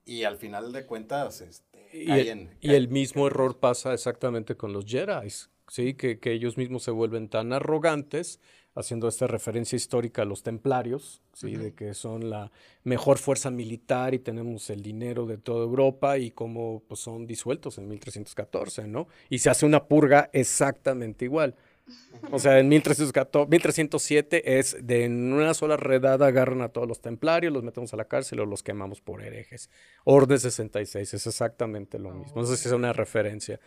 y 0.05 0.25
al 0.25 0.37
final 0.37 0.73
de 0.73 0.85
cuentas 0.85 1.41
este, 1.41 1.70
y, 1.93 2.11
el, 2.63 2.89
mismo 2.89 3.27
error 3.27 3.59
pasa 3.59 3.93
exactamente 3.93 4.57
con 4.57 4.73
los 4.73 4.85
Jedi, 4.85 5.29
¿sí? 5.69 5.95
Que, 5.95 6.19
ellos 6.25 6.57
mismos 6.57 6.83
se 6.83 6.91
vuelven 6.91 7.29
tan 7.29 7.53
arrogantes, 7.53 8.41
haciendo 8.75 9.09
esta 9.09 9.27
referencia 9.27 9.77
histórica 9.77 10.23
a 10.23 10.25
los 10.25 10.43
templarios, 10.43 11.23
¿sí? 11.33 11.57
De 11.57 11.75
que 11.75 11.95
son 11.95 12.31
la 12.31 12.53
mejor 12.85 13.19
fuerza 13.19 13.51
militar 13.51 14.15
y 14.15 14.21
tenemos 14.21 14.71
el 14.71 14.83
dinero 14.83 15.27
de 15.27 15.39
toda 15.39 15.65
Europa 15.65 16.19
y 16.19 16.31
como 16.31 16.83
pues, 16.87 17.01
son 17.01 17.27
disueltos 17.27 17.79
en 17.79 17.89
1314, 17.89 18.87
¿no? 18.87 19.09
Y 19.29 19.39
se 19.39 19.51
hace 19.51 19.67
una 19.67 19.87
purga 19.87 20.31
exactamente 20.33 21.25
igual. 21.25 21.57
O 22.31 22.39
sea, 22.39 22.59
en 22.59 22.69
1307 22.69 24.59
es 24.59 24.77
de 24.81 25.05
en 25.05 25.33
una 25.33 25.55
sola 25.55 25.77
redada 25.77 26.27
agarran 26.27 26.61
a 26.63 26.69
todos 26.69 26.87
los 26.87 27.01
templarios, 27.01 27.53
los 27.53 27.63
metemos 27.63 27.93
a 27.95 27.97
la 27.97 28.05
cárcel 28.05 28.41
o 28.41 28.47
los 28.47 28.63
quemamos 28.63 29.01
por 29.01 29.23
herejes. 29.23 29.71
Orden 30.05 30.39
66 30.39 31.15
es 31.15 31.27
exactamente 31.27 31.99
lo 31.99 32.11
mismo. 32.13 32.43
No 32.43 32.47
sé 32.47 32.57
si 32.57 32.69
es 32.69 32.75
una 32.75 32.93
referencia. 32.93 33.61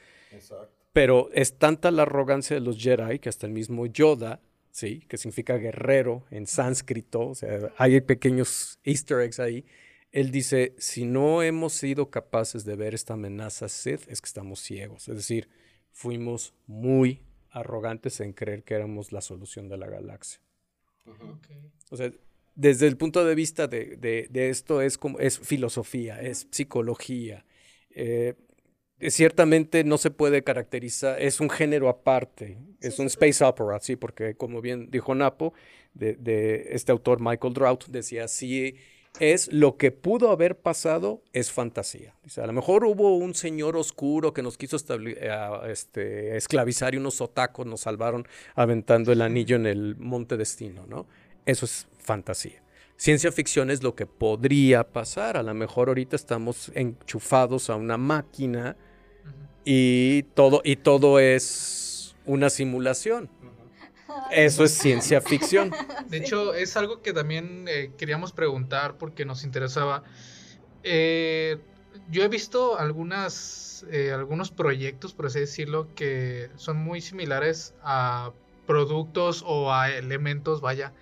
Pero 0.93 1.29
es 1.33 1.57
tanta 1.57 1.91
la 1.91 2.03
arrogancia 2.03 2.55
de 2.55 2.61
los 2.61 2.77
Jedi 2.77 3.19
que 3.19 3.29
hasta 3.29 3.47
el 3.47 3.53
mismo 3.53 3.85
Yoda, 3.87 4.39
¿sí? 4.71 5.03
que 5.07 5.17
significa 5.17 5.57
guerrero 5.57 6.23
en 6.29 6.45
sánscrito, 6.47 7.29
o 7.29 7.35
sea, 7.35 7.71
hay 7.77 7.99
pequeños 8.01 8.79
easter 8.83 9.19
eggs 9.21 9.39
ahí. 9.39 9.65
Él 10.11 10.29
dice, 10.29 10.75
si 10.77 11.05
no 11.05 11.41
hemos 11.41 11.73
sido 11.73 12.11
capaces 12.11 12.65
de 12.65 12.75
ver 12.75 12.93
esta 12.93 13.15
amenaza 13.15 13.67
Sith, 13.67 14.07
es 14.07 14.21
que 14.21 14.27
estamos 14.27 14.59
ciegos. 14.59 15.09
Es 15.09 15.15
decir, 15.15 15.49
fuimos 15.91 16.53
muy 16.67 17.23
arrogantes 17.53 18.19
en 18.19 18.33
creer 18.33 18.63
que 18.63 18.73
éramos 18.73 19.11
la 19.11 19.21
solución 19.21 19.69
de 19.69 19.77
la 19.77 19.87
galaxia. 19.87 20.41
O 21.89 21.97
sea, 21.97 22.11
desde 22.55 22.87
el 22.87 22.97
punto 22.97 23.23
de 23.23 23.35
vista 23.35 23.67
de, 23.67 24.29
esto 24.33 24.81
es, 24.81 24.97
como, 24.97 25.19
es 25.19 25.39
filosofía, 25.39 26.21
es 26.21 26.47
psicología. 26.51 27.45
Eh, 27.91 28.33
ciertamente 29.09 29.83
no 29.83 29.97
se 29.97 30.11
puede 30.11 30.43
caracterizar, 30.43 31.21
es 31.21 31.39
un 31.39 31.49
género 31.49 31.89
aparte, 31.89 32.57
es 32.79 32.99
un 32.99 33.07
space 33.07 33.43
opera, 33.43 33.79
sí, 33.79 33.95
porque 33.95 34.35
como 34.35 34.61
bien 34.61 34.89
dijo 34.89 35.13
Napo, 35.13 35.53
de, 35.93 36.15
de, 36.15 36.67
este 36.71 36.91
autor 36.91 37.19
Michael 37.19 37.53
Drought, 37.53 37.85
decía, 37.87 38.27
sí, 38.27 38.75
es 39.19 39.51
lo 39.51 39.77
que 39.77 39.91
pudo 39.91 40.31
haber 40.31 40.57
pasado 40.57 41.21
es 41.33 41.51
fantasía. 41.51 42.15
Dice, 42.23 42.41
a 42.41 42.47
lo 42.47 42.53
mejor 42.53 42.83
hubo 42.85 43.15
un 43.15 43.35
señor 43.35 43.77
oscuro 43.77 44.33
que 44.33 44.41
nos 44.41 44.57
quiso 44.57 44.77
este, 45.67 46.35
esclavizar 46.35 46.95
y 46.95 46.97
unos 46.97 47.21
otacos 47.21 47.65
nos 47.65 47.81
salvaron 47.81 48.27
aventando 48.55 49.11
el 49.11 49.21
anillo 49.21 49.55
en 49.55 49.67
el 49.67 49.95
monte 49.97 50.35
destino, 50.37 50.85
¿no? 50.87 51.05
Eso 51.45 51.65
es 51.65 51.87
fantasía. 51.99 52.63
Ciencia 52.97 53.31
ficción 53.31 53.69
es 53.69 53.83
lo 53.83 53.95
que 53.95 54.05
podría 54.05 54.83
pasar. 54.87 55.37
A 55.37 55.43
lo 55.43 55.53
mejor 55.53 55.89
ahorita 55.89 56.15
estamos 56.15 56.71
enchufados 56.73 57.69
a 57.69 57.75
una 57.75 57.97
máquina 57.97 58.77
y 59.65 60.23
todo, 60.33 60.61
y 60.63 60.77
todo 60.77 61.19
es 61.19 62.15
una 62.25 62.49
simulación. 62.49 63.29
Eso 64.31 64.63
es 64.63 64.71
ciencia 64.71 65.21
ficción. 65.21 65.71
De 66.07 66.17
hecho, 66.17 66.53
es 66.53 66.75
algo 66.77 67.01
que 67.01 67.13
también 67.13 67.65
eh, 67.67 67.91
queríamos 67.97 68.31
preguntar 68.31 68.97
porque 68.97 69.25
nos 69.25 69.43
interesaba. 69.43 70.03
Eh, 70.83 71.57
yo 72.09 72.23
he 72.23 72.27
visto 72.27 72.77
algunas, 72.77 73.85
eh, 73.91 74.11
algunos 74.11 74.51
proyectos, 74.51 75.13
por 75.13 75.27
así 75.27 75.39
decirlo, 75.39 75.87
que 75.95 76.49
son 76.55 76.77
muy 76.77 77.01
similares 77.01 77.73
a 77.83 78.31
productos 78.65 79.43
o 79.45 79.73
a 79.73 79.91
elementos, 79.91 80.61
vaya, 80.61 80.93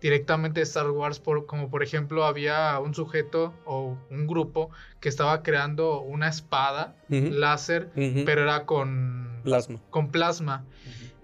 directamente 0.00 0.60
de 0.60 0.64
Star 0.64 0.90
Wars, 0.90 1.20
como 1.46 1.70
por 1.70 1.82
ejemplo 1.82 2.24
había 2.24 2.78
un 2.78 2.94
sujeto 2.94 3.52
o 3.64 3.96
un 4.10 4.26
grupo 4.26 4.70
que 5.00 5.08
estaba 5.08 5.42
creando 5.42 6.00
una 6.00 6.28
espada 6.28 6.94
láser, 7.08 7.90
pero 8.24 8.42
era 8.42 8.64
con 8.64 9.40
plasma. 9.42 9.80
Con 9.90 10.10
plasma. 10.10 10.64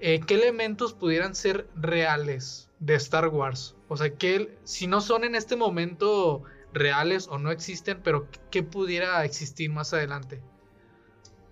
Eh, 0.06 0.20
¿qué 0.20 0.34
elementos 0.34 0.92
pudieran 0.92 1.34
ser 1.34 1.66
reales 1.74 2.68
de 2.78 2.94
Star 2.96 3.28
Wars? 3.28 3.74
O 3.88 3.96
sea, 3.96 4.14
que 4.14 4.54
si 4.62 4.86
no 4.86 5.00
son 5.00 5.24
en 5.24 5.34
este 5.34 5.56
momento 5.56 6.42
reales 6.74 7.26
o 7.28 7.38
no 7.38 7.50
existen, 7.50 8.02
pero 8.02 8.28
¿qué 8.50 8.62
pudiera 8.62 9.24
existir 9.24 9.70
más 9.70 9.94
adelante? 9.94 10.42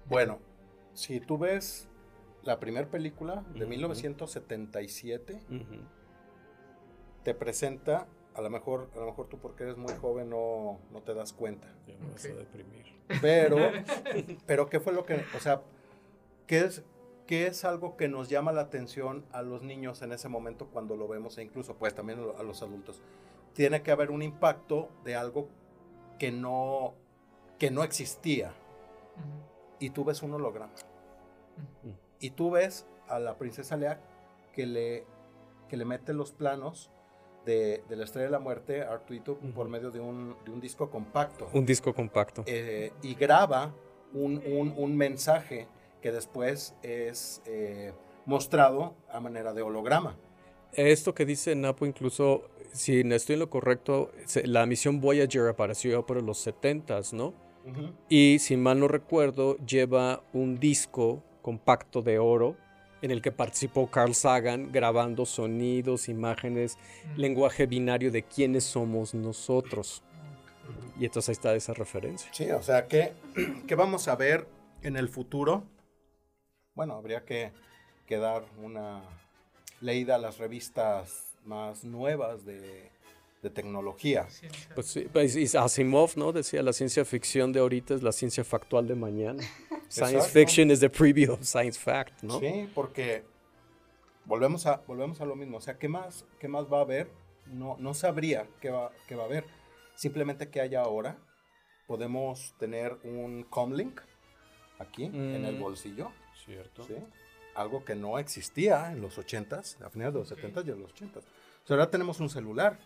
Bueno, 0.07 0.39
si 0.93 1.19
tú 1.19 1.39
ves 1.39 1.89
la 2.43 2.61
primera 2.61 2.91
película 2.91 3.43
de 3.55 3.65
1977, 3.65 5.41
te 7.23 7.35
presenta, 7.35 8.07
a 8.35 8.43
lo 8.43 8.51
mejor, 8.51 8.91
a 8.95 8.99
lo 8.99 9.07
mejor 9.07 9.31
tú 9.31 9.39
porque 9.39 9.63
eres 9.63 9.79
muy 9.79 9.95
joven 9.95 10.29
no, 10.29 10.79
no 10.91 11.01
te 11.01 11.15
das 11.15 11.33
cuenta. 11.33 11.75
Ya 11.87 11.97
me 11.97 12.13
vas 12.13 12.27
a 12.27 12.35
deprimir. 12.35 12.85
Pero, 13.23 13.57
pero 14.47 14.69
¿qué 14.69 14.79
fue 14.79 14.93
lo 14.93 15.07
que, 15.07 15.25
o 15.35 15.41
sea, 15.41 15.63
qué 16.47 16.59
es, 16.59 16.83
¿qué 17.33 17.47
es 17.47 17.65
algo 17.65 17.97
que 17.97 18.09
nos 18.09 18.29
llama 18.29 18.53
la 18.53 18.61
atención 18.61 19.25
a 19.33 19.41
los 19.41 19.63
niños 19.63 20.03
en 20.03 20.13
ese 20.13 20.29
momento 20.29 20.67
cuando 20.67 20.97
lo 20.97 21.09
vemos 21.09 21.39
e 21.39 21.43
incluso 21.43 21.75
pues 21.77 21.95
también 21.95 22.19
a 22.39 22.43
los 22.43 22.61
adultos? 22.61 23.01
Tiene 23.55 23.83
que 23.83 23.91
haber 23.91 24.11
un 24.11 24.21
impacto 24.21 24.91
de 25.03 25.17
algo 25.17 25.49
que 26.19 26.31
no, 26.31 26.93
que 27.59 27.71
no 27.71 27.85
existía. 27.85 28.53
Y 29.79 29.89
tú 29.89 30.05
ves 30.05 30.23
un 30.23 30.35
holograma. 30.35 30.75
Y 32.21 32.33
tú 32.33 32.51
ves 32.51 32.85
a 33.09 33.19
la 33.19 33.39
princesa 33.39 33.79
Lea 33.79 33.99
que 34.53 34.67
le, 34.67 35.07
que 35.71 35.79
le 35.79 35.87
mete 35.87 36.13
los 36.13 36.33
planos 36.33 36.91
de, 37.47 37.83
la 37.89 38.05
Estrella 38.05 38.27
de 38.27 38.33
la 38.33 38.41
Muerte, 38.41 38.83
Artuito, 38.83 39.39
por 39.55 39.71
medio 39.71 39.91
de 39.91 40.01
un, 40.01 40.37
de 40.45 40.51
un, 40.51 40.61
disco 40.61 40.91
compacto. 40.91 41.49
Un 41.55 41.65
disco 41.65 41.95
compacto. 41.95 42.45
Eh, 42.45 42.93
y 43.01 43.15
graba 43.15 43.73
un, 44.13 44.37
un, 44.47 44.75
un 44.77 44.95
mensaje 44.95 45.67
que 46.03 46.13
después 46.13 46.75
es 46.83 47.41
eh, 47.47 47.93
mostrado 48.27 48.95
a 49.11 49.21
manera 49.21 49.55
de 49.55 49.63
holograma. 49.63 50.17
Esto 50.75 51.15
que 51.15 51.25
dice 51.25 51.55
Napo, 51.55 51.87
incluso, 51.87 52.49
si 52.73 53.01
estoy 53.01 53.35
en 53.35 53.41
lo 53.41 53.51
correcto, 53.51 54.11
la 54.45 54.67
misión 54.67 55.01
Voyager 55.01 55.49
apareció 55.49 56.05
por 56.05 56.23
los 56.23 56.47
70s, 56.47 57.13
¿no? 57.13 57.35
Y 58.09 58.39
si 58.41 58.57
mal 58.57 58.81
no 58.81 58.89
recuerdo, 58.89 59.57
lleva 59.59 60.23
un 60.33 60.59
disco 60.59 61.23
compacto 61.43 62.03
de 62.03 62.19
oro 62.19 62.57
en 63.03 63.11
el 63.11 63.21
que 63.21 63.33
participó 63.33 63.89
Carl 63.89 64.15
Sagan 64.15 64.73
grabando 64.73 65.27
sonidos, 65.27 66.09
imágenes, 66.09 66.79
lenguaje 67.17 67.67
binario 67.67 68.11
de 68.11 68.23
quiénes 68.23 68.65
somos 68.65 69.15
nosotros. 69.15 70.03
Y 70.99 71.05
entonces 71.05 71.31
ahí 71.31 71.33
está 71.33 71.55
esa 71.55 71.75
referencia. 71.75 72.31
Sí, 72.33 72.51
o 72.51 72.63
sea, 72.63 72.87
que, 72.87 73.13
que 73.67 73.75
vamos 73.75 74.09
a 74.09 74.17
ver 74.17 74.47
en 74.83 74.97
el 74.97 75.09
futuro 75.09 75.65
bueno, 76.75 76.95
habría 76.95 77.25
que, 77.25 77.53
dar 78.09 78.45
una 78.63 79.03
leída 79.81 80.17
a 80.17 80.19
las 80.19 80.37
revistas 80.37 81.35
más 81.47 81.83
nuevas 81.83 82.45
de, 82.45 82.91
tecnología. 83.55 84.29
Pues 84.75 84.87
sí, 84.87 85.09
pues, 85.11 85.55
Asimov, 85.55 86.13
¿no? 86.17 86.31
Decía, 86.31 86.63
la 86.63 86.75
ciencia 86.75 87.05
ficción 87.05 87.53
de 87.53 87.61
ahorita 87.61 87.95
es 87.95 88.03
la 88.03 88.13
ciencia 88.13 88.45
factual 88.45 88.87
de 88.87 88.95
mañana. 88.95 89.43
Science 89.89 90.29
fiction 90.29 90.71
is 90.71 90.81
the 90.81 90.91
preview 90.91 91.33
of 91.33 91.43
science 91.43 91.79
fact, 91.79 92.23
¿no? 92.23 92.39
Sí, 92.39 92.71
porque 92.75 93.25
volvemos 94.27 94.67
a, 94.67 94.83
volvemos 94.87 95.21
a 95.21 95.25
lo 95.25 95.35
mismo. 95.35 95.57
O 95.57 95.61
sea, 95.61 95.79
¿qué 95.79 95.89
más, 95.89 96.25
qué 96.39 96.49
más 96.49 96.67
va 96.71 96.79
a 96.79 96.83
haber 96.83 97.09
no, 97.47 97.77
no 97.79 97.95
sabría 97.95 98.47
qué 98.61 98.71
va, 98.71 98.93
qué 99.07 99.15
va 99.15 99.25
a 99.25 99.27
haber. 99.27 99.45
Simplemente 99.95 100.49
que 100.49 100.61
haya 100.61 100.83
ahora, 100.83 101.19
podemos 101.87 102.55
tener 102.59 102.97
un 103.05 103.45
comlink 103.45 104.01
aquí 104.79 105.05
en 105.05 105.45
el 105.45 105.57
Mm. 105.57 105.61
bolsillo, 105.61 106.11
Cierto. 106.45 106.85
¿sí? 106.85 106.95
algo 107.55 107.85
que 107.85 107.95
no 107.95 108.19
existía 108.19 108.91
en 108.93 109.01
los 109.03 109.19
80s, 109.19 109.81
a 109.83 109.91
finales 109.91 110.15
de 110.15 110.21
los 110.21 110.33
70s 110.33 110.67
y 110.67 110.71
en 110.71 110.81
los 110.81 110.95
80s. 110.95 111.19
O 111.19 111.67
sea, 111.67 111.77
ahora 111.77 111.91
tenemos 111.91 112.19
un 112.21 112.31
celular, 112.31 112.79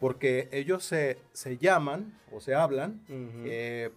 porque 0.00 0.48
ellos 0.52 0.84
se, 0.84 1.18
se 1.32 1.56
llaman 1.56 2.18
o 2.32 2.40
se 2.40 2.54
hablan 2.54 3.00
Ujú, 3.08 3.44
eh, 3.46 3.90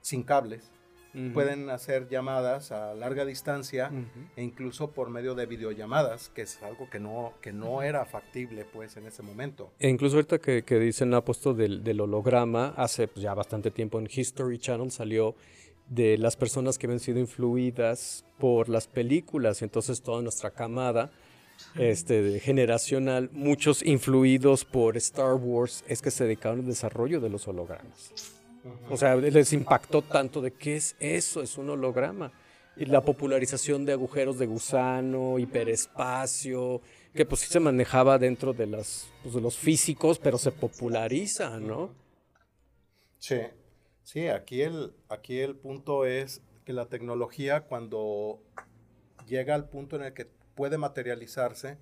sin 0.00 0.22
cables. 0.22 0.70
ujú, 1.14 1.32
Pueden 1.32 1.68
hacer 1.70 2.08
llamadas 2.08 2.70
a 2.72 2.94
larga 2.94 3.24
distancia 3.24 3.88
ujú. 3.88 4.26
e 4.36 4.42
incluso 4.44 4.92
por 4.92 5.10
medio 5.10 5.34
de 5.34 5.46
videollamadas, 5.46 6.28
que 6.28 6.42
es 6.42 6.62
algo 6.62 6.88
que 6.88 7.00
no, 7.00 7.34
que 7.40 7.52
no 7.52 7.82
era 7.82 8.04
factible 8.04 8.64
pues 8.64 8.96
en 8.96 9.06
ese 9.06 9.22
momento. 9.22 9.72
E 9.80 9.88
incluso 9.88 10.16
ahorita 10.16 10.38
que, 10.38 10.62
que 10.62 10.78
dicen 10.78 11.12
ha 11.14 11.24
puesto 11.24 11.54
del, 11.54 11.82
del 11.82 12.00
holograma, 12.00 12.74
hace 12.76 13.08
pues, 13.08 13.22
ya 13.22 13.34
bastante 13.34 13.70
tiempo 13.72 13.98
en 13.98 14.08
History 14.12 14.58
Channel 14.58 14.90
salió 14.90 15.34
de 15.88 16.18
las 16.18 16.36
personas 16.36 16.78
que 16.78 16.86
habían 16.86 17.00
sido 17.00 17.18
influidas 17.18 18.24
por 18.38 18.68
las 18.68 18.86
películas, 18.86 19.62
entonces 19.62 20.02
toda 20.02 20.22
nuestra 20.22 20.50
camada 20.50 21.10
este, 21.76 22.40
generacional, 22.40 23.30
muchos 23.32 23.84
influidos 23.84 24.64
por 24.64 24.96
Star 24.96 25.34
Wars, 25.34 25.84
es 25.86 26.02
que 26.02 26.10
se 26.10 26.24
dedicaron 26.24 26.60
al 26.60 26.66
desarrollo 26.66 27.20
de 27.20 27.28
los 27.28 27.46
hologramas. 27.48 28.12
O 28.90 28.96
sea, 28.96 29.14
les 29.16 29.52
impactó 29.52 30.02
tanto 30.02 30.40
de 30.40 30.52
qué 30.52 30.76
es 30.76 30.96
eso, 30.98 31.42
es 31.42 31.56
un 31.56 31.70
holograma. 31.70 32.32
Y 32.76 32.86
la 32.86 33.00
popularización 33.00 33.84
de 33.84 33.92
agujeros 33.92 34.38
de 34.38 34.46
gusano, 34.46 35.38
hiperespacio, 35.38 36.82
que 37.14 37.24
pues 37.24 37.42
sí 37.42 37.48
se 37.48 37.60
manejaba 37.60 38.18
dentro 38.18 38.52
de, 38.52 38.66
las, 38.66 39.08
pues, 39.22 39.34
de 39.34 39.40
los 39.40 39.56
físicos, 39.56 40.18
pero 40.18 40.36
se 40.36 40.50
populariza, 40.52 41.58
¿no? 41.58 41.94
Sí, 43.18 43.38
sí, 44.06 44.28
aquí 44.28 44.62
el, 44.62 44.94
aquí 45.08 45.40
el 45.40 45.56
punto 45.56 46.04
es 46.06 46.42
que 46.64 46.72
la 46.72 46.86
tecnología 46.88 47.62
cuando 47.66 48.42
llega 49.26 49.54
al 49.54 49.68
punto 49.68 49.96
en 49.96 50.02
el 50.04 50.14
que 50.14 50.26
puede 50.56 50.78
materializarse, 50.78 51.78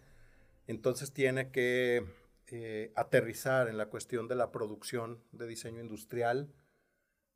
entonces 0.67 1.13
tiene 1.13 1.51
que 1.53 2.05
eh, 2.49 2.93
aterrizar 2.97 3.69
en 3.69 3.79
la 3.79 3.87
cuestión 3.89 4.29
de 4.29 4.37
la 4.37 4.53
producción 4.53 5.23
de 5.33 5.49
diseño 5.49 5.81
industrial, 5.83 6.53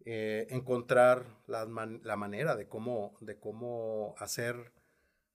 eh, 0.06 0.48
encontrar 0.50 1.26
la, 1.46 1.66
man- 1.66 2.00
la 2.04 2.16
manera 2.16 2.56
de 2.56 2.68
cómo, 2.68 3.16
de 3.20 3.38
cómo 3.38 4.14
hacer 4.18 4.72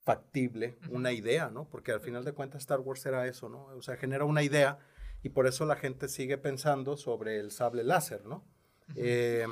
factible 0.03 0.77
una 0.89 1.13
idea, 1.13 1.49
¿no? 1.51 1.69
Porque 1.69 1.93
al 1.93 2.01
final 2.01 2.25
de 2.25 2.33
cuentas 2.33 2.61
Star 2.63 2.81
Wars 2.81 3.05
era 3.07 3.27
eso, 3.27 3.49
¿no? 3.49 3.65
O 3.67 3.83
sea, 3.83 3.97
genera 3.97 4.25
una 4.25 4.43
idea 4.43 4.79
y 5.23 5.29
por 5.29 5.47
eso 5.47 5.65
la 5.67 5.77
gente 5.77 6.09
sigue 6.09 6.37
pensando 6.39 6.97
sobre 6.97 7.39
el 7.39 7.51
sable 7.51 7.83
láser, 7.85 8.25
¿no? 8.25 8.45
Eh, 8.95 9.45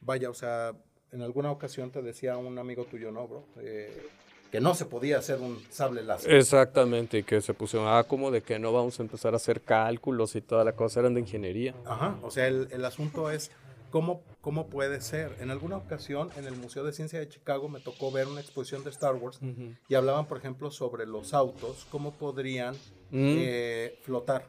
vaya, 0.00 0.30
o 0.30 0.34
sea, 0.34 0.72
en 1.12 1.22
alguna 1.22 1.50
ocasión 1.50 1.90
te 1.90 2.02
decía 2.02 2.36
un 2.36 2.58
amigo 2.58 2.84
tuyo, 2.84 3.10
¿no, 3.10 3.26
bro? 3.28 3.44
Eh, 3.60 4.08
que 4.50 4.60
no 4.60 4.74
se 4.74 4.84
podía 4.84 5.18
hacer 5.18 5.40
un 5.40 5.58
sable 5.70 6.02
láser. 6.02 6.34
Exactamente, 6.34 7.18
y 7.18 7.22
que 7.22 7.40
se 7.40 7.54
pusieron, 7.54 7.88
ah, 7.88 8.04
como 8.04 8.30
de 8.30 8.42
que 8.42 8.58
no 8.58 8.72
vamos 8.72 8.98
a 9.00 9.02
empezar 9.02 9.32
a 9.32 9.36
hacer 9.36 9.62
cálculos 9.62 10.34
y 10.36 10.42
toda 10.42 10.62
la 10.64 10.72
cosa, 10.72 11.00
eran 11.00 11.14
de 11.14 11.20
ingeniería. 11.20 11.74
Ajá, 11.86 12.18
o 12.22 12.30
sea, 12.30 12.46
el, 12.48 12.68
el 12.70 12.84
asunto 12.84 13.30
es 13.30 13.50
cómo, 13.90 14.22
cómo 14.42 14.66
puede 14.68 15.00
ser. 15.00 15.34
En 15.40 15.50
alguna 15.50 15.78
ocasión, 15.78 16.28
en 16.36 16.44
el 16.44 16.54
Museo 16.56 16.84
de 16.84 16.92
Ciencia 16.92 17.18
de 17.18 17.28
Chicago, 17.30 17.70
me 17.70 17.80
tocó 17.80 18.12
ver 18.12 18.26
una 18.26 18.40
exposición 18.42 18.84
de 18.84 18.90
Star 18.90 19.14
Wars 19.14 19.40
y 19.88 19.94
hablaban, 19.94 20.26
por 20.26 20.36
ejemplo, 20.36 20.70
sobre 20.70 21.06
los 21.06 21.32
autos, 21.34 21.86
cómo 21.90 22.12
podrían 22.12 22.74
Mm. 23.10 23.34
eh, 23.38 23.98
flotar. 24.02 24.46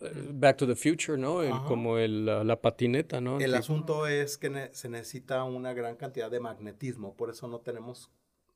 Eh, 0.00 0.10
Back 0.32 0.56
to 0.58 0.66
the 0.66 0.74
Future, 0.76 1.18
¿no? 1.18 1.42
El- 1.42 1.52
como 1.66 1.98
el, 1.98 2.26
la, 2.26 2.42
la 2.44 2.60
patineta, 2.60 3.20
¿no? 3.20 3.38
El 3.38 3.50
Sí. 3.52 3.56
asunto 3.56 4.06
es 4.06 4.38
que 4.38 4.50
ne- 4.50 4.70
se 4.72 4.88
necesita 4.88 5.44
una 5.44 5.72
gran 5.74 5.96
cantidad 5.96 6.30
de 6.30 6.40
magnetismo, 6.40 7.14
por 7.14 7.30
eso 7.30 7.48
no 7.48 7.58
tenemos 7.60 8.10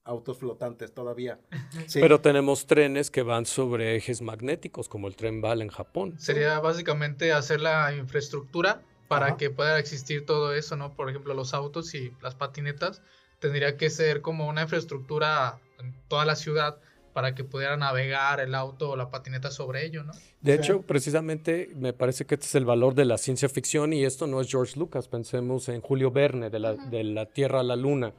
autos 0.05 0.39
flotantes 0.39 0.93
todavía. 0.93 1.41
Sí. 1.87 2.01
Pero 2.01 2.21
tenemos 2.21 2.67
trenes 2.67 3.11
que 3.11 3.23
van 3.23 3.47
sobre 3.47 3.97
ejes 3.97 4.21
magnéticos, 4.21 4.89
como 4.89 5.09
el 5.09 5.17
tren 5.17 5.41
Bala 5.41 5.65
en 5.65 5.71
Japón. 5.71 6.15
Sería 6.19 6.61
básicamente 6.61 7.33
hacer 7.33 7.61
la 7.61 7.95
infraestructura 7.95 8.83
para 9.09 9.27
Ajá. 9.29 9.37
que 9.39 9.51
pueda 9.51 9.79
existir 9.79 10.27
todo 10.27 10.55
eso, 10.55 10.77
¿no? 10.77 10.95
Por 10.95 11.09
ejemplo, 11.09 11.33
los 11.35 11.55
autos 11.55 11.95
y 11.95 12.13
las 12.23 12.35
patinetas 12.35 13.03
tendría 13.39 13.77
que 13.77 13.89
ser 13.91 14.21
como 14.23 14.47
una 14.49 14.63
infraestructura 14.63 15.59
en 15.79 15.95
toda 16.09 16.25
la 16.25 16.37
ciudad 16.37 16.79
para 17.15 17.35
que 17.35 17.45
pudiera 17.45 17.77
navegar 17.79 18.41
el 18.41 18.55
auto 18.55 18.91
o 18.91 18.97
la 18.97 19.09
patineta 19.11 19.51
sobre 19.51 19.87
ello, 19.87 20.03
¿no? 20.05 20.13
De 20.43 20.53
Sí. 20.53 20.59
hecho, 20.59 20.83
precisamente 20.83 21.71
me 21.77 21.95
parece 21.95 22.27
que 22.27 22.35
este 22.35 22.47
es 22.47 22.55
el 22.57 22.67
valor 22.67 22.95
de 22.95 23.07
la 23.07 23.17
ciencia 23.17 23.49
ficción 23.49 23.95
y 23.95 24.05
esto 24.05 24.27
no 24.27 24.41
es 24.43 24.51
George 24.51 24.79
Lucas. 24.79 25.09
Pensemos 25.09 25.69
en 25.71 25.81
Julio 25.81 26.11
Verne, 26.11 26.51
de 26.51 26.59
la, 26.59 26.75
de 26.75 27.05
la 27.05 27.25
Tierra 27.27 27.61
a 27.61 27.63
la 27.63 27.77
Luna. 27.77 28.13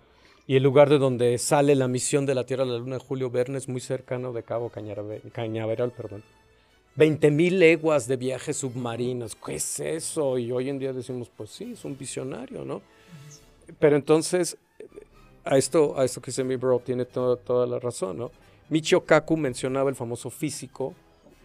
Y 0.48 0.56
el 0.56 0.64
lugar 0.64 0.90
de 0.90 0.98
donde 0.98 1.38
sale 1.38 1.76
la 1.76 1.88
misión 1.88 2.26
de 2.26 2.36
la 2.36 2.46
Tierra 2.46 2.64
a 2.64 2.68
la 2.68 2.78
Luna 2.78 2.98
de 2.98 3.04
Julio 3.04 3.30
Verne 3.30 3.58
es 3.58 3.68
muy 3.68 3.82
cercano 3.82 4.32
de 4.32 4.44
Cabo 4.44 4.72
Cañarabe- 4.72 5.22
Cañaveral, 5.32 5.92
perdón. 5.92 6.24
20.000 6.96 7.60
leguas 7.60 8.08
de 8.08 8.16
viajes 8.16 8.56
submarinos. 8.58 9.36
¿Qué 9.36 9.56
es 9.56 9.80
eso? 9.82 10.38
Y 10.38 10.52
hoy 10.52 10.70
en 10.70 10.80
día 10.80 10.94
decimos, 10.94 11.30
pues 11.36 11.50
sí, 11.50 11.74
es 11.74 11.84
un 11.84 11.98
visionario, 11.98 12.64
¿no? 12.64 12.82
Pero 13.80 13.96
entonces, 13.98 14.58
a 15.44 15.58
esto, 15.58 16.00
a 16.00 16.06
esto 16.06 16.22
que 16.22 16.32
dice 16.32 16.44
mi 16.46 16.56
bro 16.56 16.80
tiene 16.80 17.04
to- 17.06 17.36
toda 17.38 17.68
la 17.68 17.80
razón, 17.80 18.18
¿no? 18.18 18.32
Michio 18.70 19.06
Kaku 19.06 19.38
mencionaba 19.38 19.90
el 19.90 19.96
famoso 19.96 20.30
físico, 20.30 20.96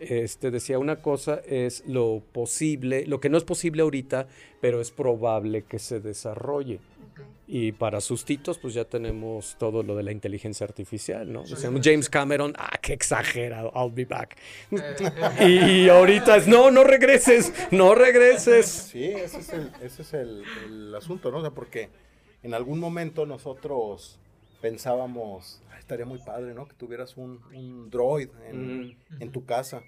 este, 0.00 0.50
decía 0.50 0.78
una 0.78 0.96
cosa 0.96 1.42
es 1.46 1.84
lo 1.86 2.22
posible, 2.32 3.04
lo 3.06 3.20
que 3.20 3.28
no 3.28 3.36
es 3.36 3.44
posible 3.44 3.82
ahorita, 3.82 4.26
pero 4.60 4.80
es 4.80 4.90
probable 4.90 5.62
que 5.62 5.78
se 5.78 6.00
desarrolle. 6.00 6.80
Y 7.46 7.72
para 7.72 8.00
sustitos, 8.00 8.58
pues 8.58 8.74
ya 8.74 8.84
tenemos 8.84 9.56
todo 9.58 9.82
lo 9.82 9.96
de 9.96 10.04
la 10.04 10.12
inteligencia 10.12 10.64
artificial, 10.64 11.30
¿no? 11.30 11.42
Decíamos, 11.42 11.80
James 11.84 12.08
Cameron, 12.08 12.54
ah, 12.56 12.78
qué 12.80 12.92
exagerado, 12.92 13.72
I'll 13.74 13.92
be 13.92 14.04
back. 14.04 14.38
Eh, 14.70 15.48
Y 15.84 15.88
ahorita 15.88 16.36
es, 16.36 16.46
no, 16.46 16.70
no 16.70 16.84
regreses, 16.84 17.52
no 17.72 17.94
regreses. 17.94 18.66
Sí, 18.66 19.04
ese 19.04 19.40
es 19.40 19.52
el, 19.52 19.70
ese 19.82 20.02
es 20.02 20.14
el, 20.14 20.44
el 20.66 20.94
asunto, 20.94 21.30
¿no? 21.30 21.38
O 21.38 21.40
sea, 21.42 21.50
porque 21.50 21.90
en 22.42 22.54
algún 22.54 22.78
momento 22.78 23.26
nosotros 23.26 24.18
pensábamos, 24.60 25.62
"Ay, 25.72 25.78
estaría 25.80 26.06
muy 26.06 26.18
padre, 26.18 26.54
¿no? 26.54 26.66
Que 26.66 26.74
tuvieras 26.74 27.16
un, 27.16 27.40
un 27.54 27.90
droid 27.90 28.28
en, 28.48 28.96
en 29.18 29.32
tu 29.32 29.44
casa. 29.44 29.82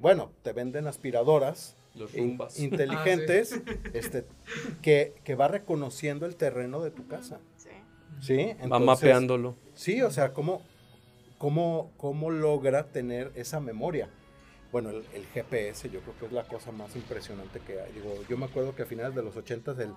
Bueno, 0.00 0.30
te 0.42 0.52
venden 0.52 0.86
aspiradoras 0.86 1.76
Los 1.94 2.14
in- 2.14 2.30
rumbas. 2.30 2.58
inteligentes 2.58 3.60
este, 3.92 4.24
que, 4.80 5.14
que 5.24 5.34
va 5.34 5.48
reconociendo 5.48 6.26
el 6.26 6.36
terreno 6.36 6.80
de 6.82 6.90
tu 6.90 7.06
casa. 7.06 7.40
Sí. 7.56 7.68
¿Sí? 8.20 8.56
Va 8.70 8.78
mapeándolo. 8.78 9.56
Sí, 9.74 10.00
o 10.02 10.10
sea, 10.10 10.32
¿cómo, 10.32 10.62
cómo, 11.38 11.90
cómo 11.96 12.30
logra 12.30 12.84
tener 12.88 13.32
esa 13.34 13.60
memoria? 13.60 14.08
Bueno, 14.70 14.88
el, 14.90 15.04
el 15.12 15.26
GPS 15.26 15.90
yo 15.90 16.00
creo 16.00 16.16
que 16.18 16.26
es 16.26 16.32
la 16.32 16.44
cosa 16.46 16.72
más 16.72 16.96
impresionante 16.96 17.60
que 17.60 17.78
hay. 17.80 17.92
Digo, 17.92 18.14
yo 18.28 18.38
me 18.38 18.46
acuerdo 18.46 18.74
que 18.74 18.82
a 18.82 18.86
finales 18.86 19.14
de 19.14 19.22
los 19.22 19.36
80 19.36 19.72
el, 19.82 19.92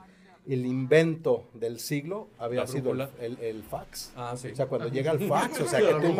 el 0.47 0.65
invento 0.65 1.45
del 1.53 1.79
siglo 1.79 2.27
había 2.37 2.67
sido 2.67 2.91
el, 2.91 2.97
brújula. 2.97 3.09
el- 3.19 3.39
el 3.39 3.63
fax. 3.63 4.11
Ah, 4.15 4.35
sí. 4.37 4.49
O 4.51 4.55
sea, 4.55 4.67
cuando 4.67 4.87
llega 4.89 5.11
el 5.11 5.27
fax, 5.27 5.61
o 5.61 5.67
sea, 5.69 5.79
que 5.79 5.93
tú... 5.93 6.13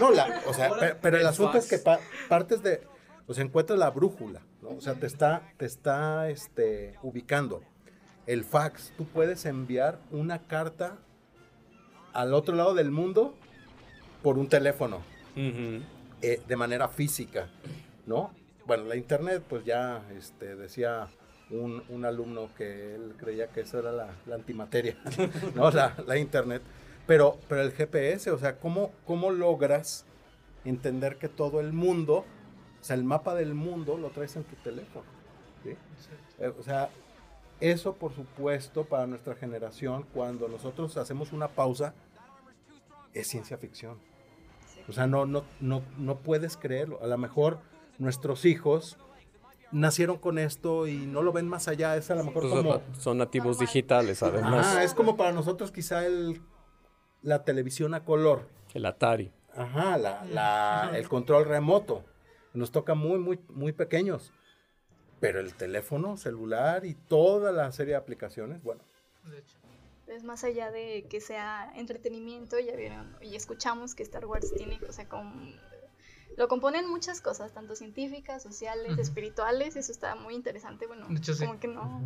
No, 0.00 0.10
la, 0.10 0.42
o 0.46 0.52
sea, 0.52 0.70
pe- 0.78 0.94
pero 1.00 1.16
el, 1.18 1.26
asunto 1.26 1.52
fax. 1.52 1.64
es 1.64 1.70
que 1.70 1.78
pa- 1.78 2.00
partes 2.28 2.62
de... 2.62 2.82
O 3.26 3.34
sea, 3.34 3.44
encuentras 3.44 3.78
la 3.78 3.90
brújula, 3.90 4.40
¿no? 4.62 4.70
O 4.70 4.80
sea, 4.80 4.94
te 4.94 5.06
está, 5.06 5.42
te 5.58 5.66
está 5.66 6.30
este, 6.30 6.94
ubicando. 7.02 7.62
El 8.26 8.44
fax, 8.44 8.92
tú 8.96 9.04
puedes 9.06 9.44
enviar 9.44 9.98
una 10.10 10.46
carta 10.46 10.96
al 12.12 12.34
otro 12.34 12.56
lado 12.56 12.74
del 12.74 12.90
mundo 12.90 13.34
por 14.22 14.38
un 14.38 14.48
teléfono, 14.48 15.02
eh, 15.36 16.40
de 16.48 16.56
manera 16.56 16.88
física, 16.88 17.48
¿no? 18.06 18.32
Bueno, 18.66 18.84
la 18.84 18.96
internet, 18.96 19.42
pues 19.48 19.64
ya 19.64 20.02
este, 20.16 20.56
decía 20.56 21.08
un, 21.50 21.82
un 21.88 22.04
alumno 22.04 22.48
que 22.56 22.94
él 22.94 23.14
creía 23.16 23.48
que 23.48 23.60
eso 23.62 23.78
era 23.78 23.92
la, 23.92 24.08
la 24.26 24.34
antimateria, 24.34 24.96
¿no? 25.54 25.70
La, 25.70 25.94
la 26.06 26.18
internet. 26.18 26.62
Pero, 27.06 27.38
pero 27.48 27.62
el 27.62 27.72
GPS, 27.72 28.30
o 28.30 28.38
sea, 28.38 28.58
¿cómo, 28.58 28.92
¿cómo 29.06 29.30
logras 29.30 30.04
entender 30.64 31.16
que 31.16 31.28
todo 31.28 31.60
el 31.60 31.72
mundo, 31.72 32.18
o 32.80 32.84
sea, 32.84 32.96
el 32.96 33.04
mapa 33.04 33.34
del 33.34 33.54
mundo 33.54 33.96
lo 33.96 34.10
traes 34.10 34.36
en 34.36 34.44
tu 34.44 34.56
teléfono? 34.56 35.06
¿sí? 35.64 35.70
Eh, 36.38 36.52
O 36.58 36.62
sea, 36.62 36.90
eso 37.60 37.94
por 37.94 38.14
supuesto 38.14 38.84
para 38.84 39.06
nuestra 39.06 39.34
generación, 39.34 40.04
cuando 40.12 40.48
nosotros 40.48 40.96
hacemos 40.96 41.32
una 41.32 41.48
pausa, 41.48 41.94
es 43.14 43.26
ciencia 43.26 43.56
ficción. 43.56 43.98
O 44.86 44.92
sea, 44.92 45.06
no, 45.06 45.26
no, 45.26 45.44
no, 45.60 45.82
no 45.98 46.18
puedes 46.18 46.56
creerlo. 46.56 47.02
A 47.02 47.06
lo 47.06 47.18
mejor 47.18 47.58
nuestros 47.98 48.44
hijos 48.44 48.96
nacieron 49.72 50.18
con 50.18 50.38
esto 50.38 50.86
y 50.86 51.06
no 51.06 51.22
lo 51.22 51.32
ven 51.32 51.48
más 51.48 51.68
allá. 51.68 51.96
Es 51.96 52.10
a 52.10 52.14
lo 52.14 52.24
mejor 52.24 52.42
Pues 52.42 52.54
como... 52.54 52.80
son, 52.98 53.18
nativos 53.18 53.58
digitales, 53.58 54.22
además. 54.22 54.66
Ajá, 54.66 54.82
es 54.84 54.94
como 54.94 55.16
para 55.16 55.32
nosotros 55.32 55.70
quizá 55.72 56.06
el, 56.06 56.40
la 57.22 57.44
televisión 57.44 57.94
a 57.94 58.04
color. 58.04 58.48
El 58.74 58.86
Atari. 58.86 59.32
Ajá, 59.54 59.98
la, 59.98 60.24
la- 60.26 60.90
el 60.94 61.08
control 61.08 61.44
remoto. 61.46 62.04
nos 62.54 62.70
toca 62.70 62.94
muy, 62.94 63.18
muy, 63.18 63.38
muy 63.48 63.72
pequeños. 63.72 64.32
Pero 65.20 65.40
el 65.40 65.52
teléfono 65.54 66.16
celular 66.16 66.84
y 66.84 66.94
toda 66.94 67.50
la 67.50 67.70
serie 67.72 67.92
de 67.94 67.98
aplicaciones, 67.98 68.62
bueno. 68.62 68.80
De 69.24 69.38
hecho. 69.38 69.56
Es 70.06 70.22
más 70.24 70.42
allá 70.44 70.70
de 70.70 71.06
que 71.10 71.20
sea 71.20 71.70
entretenimiento, 71.76 72.58
ya 72.58 72.74
vieron, 72.76 73.14
y 73.20 73.34
escuchamos 73.36 73.94
que 73.94 74.02
Star 74.04 74.24
Wars 74.24 74.54
tiene, 74.56 74.78
o 74.88 74.92
sea, 74.92 75.06
con, 75.08 75.54
lo 76.36 76.48
componen 76.48 76.88
muchas 76.88 77.20
cosas, 77.20 77.52
tanto 77.52 77.74
científicas, 77.74 78.42
sociales, 78.42 78.92
Ujú. 78.92 79.00
espirituales, 79.00 79.76
eso 79.76 79.92
está 79.92 80.14
muy 80.14 80.34
interesante, 80.34 80.86
bueno, 80.86 81.06
De 81.08 81.16
hecho, 81.16 81.34
sí. 81.34 81.44
como 81.44 81.58
que 81.58 81.68
no, 81.68 82.04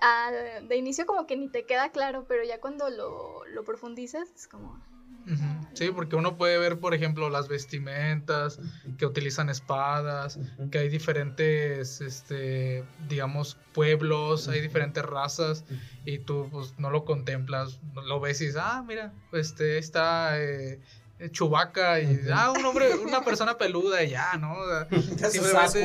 ah, 0.00 0.30
de 0.62 0.76
inicio 0.76 1.06
como 1.06 1.26
que 1.26 1.36
ni 1.36 1.48
te 1.48 1.66
queda 1.66 1.90
claro, 1.90 2.26
pero 2.28 2.44
ya 2.44 2.60
cuando 2.60 2.90
lo, 2.90 3.44
lo 3.46 3.64
profundizas 3.64 4.30
es 4.34 4.48
como... 4.48 4.80
Ujú. 5.26 5.66
Sí, 5.74 5.90
porque 5.90 6.14
uno 6.14 6.36
puede 6.36 6.56
ver, 6.56 6.78
por 6.78 6.94
ejemplo, 6.94 7.28
las 7.30 7.48
vestimentas, 7.48 8.60
que 8.96 9.06
utilizan 9.06 9.48
espadas, 9.50 10.38
que 10.70 10.78
hay 10.78 10.88
diferentes, 10.88 12.00
este, 12.00 12.86
digamos, 12.96 13.56
pueblos, 13.72 14.48
hay 14.48 14.60
diferentes 14.60 15.04
razas, 15.04 15.64
y 16.04 16.20
tú 16.20 16.48
pues 16.52 16.78
no 16.78 16.90
lo 16.90 17.04
contemplas, 17.04 17.80
lo 18.06 18.20
ves 18.20 18.40
y 18.40 18.46
dices, 18.46 18.60
ah, 18.62 18.84
mira, 18.86 19.14
este, 19.32 19.78
está 19.78 20.40
eh, 20.40 20.80
Chubaca, 21.30 21.98
y 22.00 22.14
Ujú. 22.14 22.28
ah, 22.34 22.52
un 22.52 22.64
hombre, 22.64 22.94
una 22.96 23.22
persona 23.22 23.56
peluda, 23.56 24.02
y 24.02 24.10
ya, 24.10 24.34
¿no? 24.38 24.52
O 24.54 24.68
sea, 24.68 24.86
¿Qué 24.88 25.24
hace 25.24 25.30
Simplemente- 25.40 25.84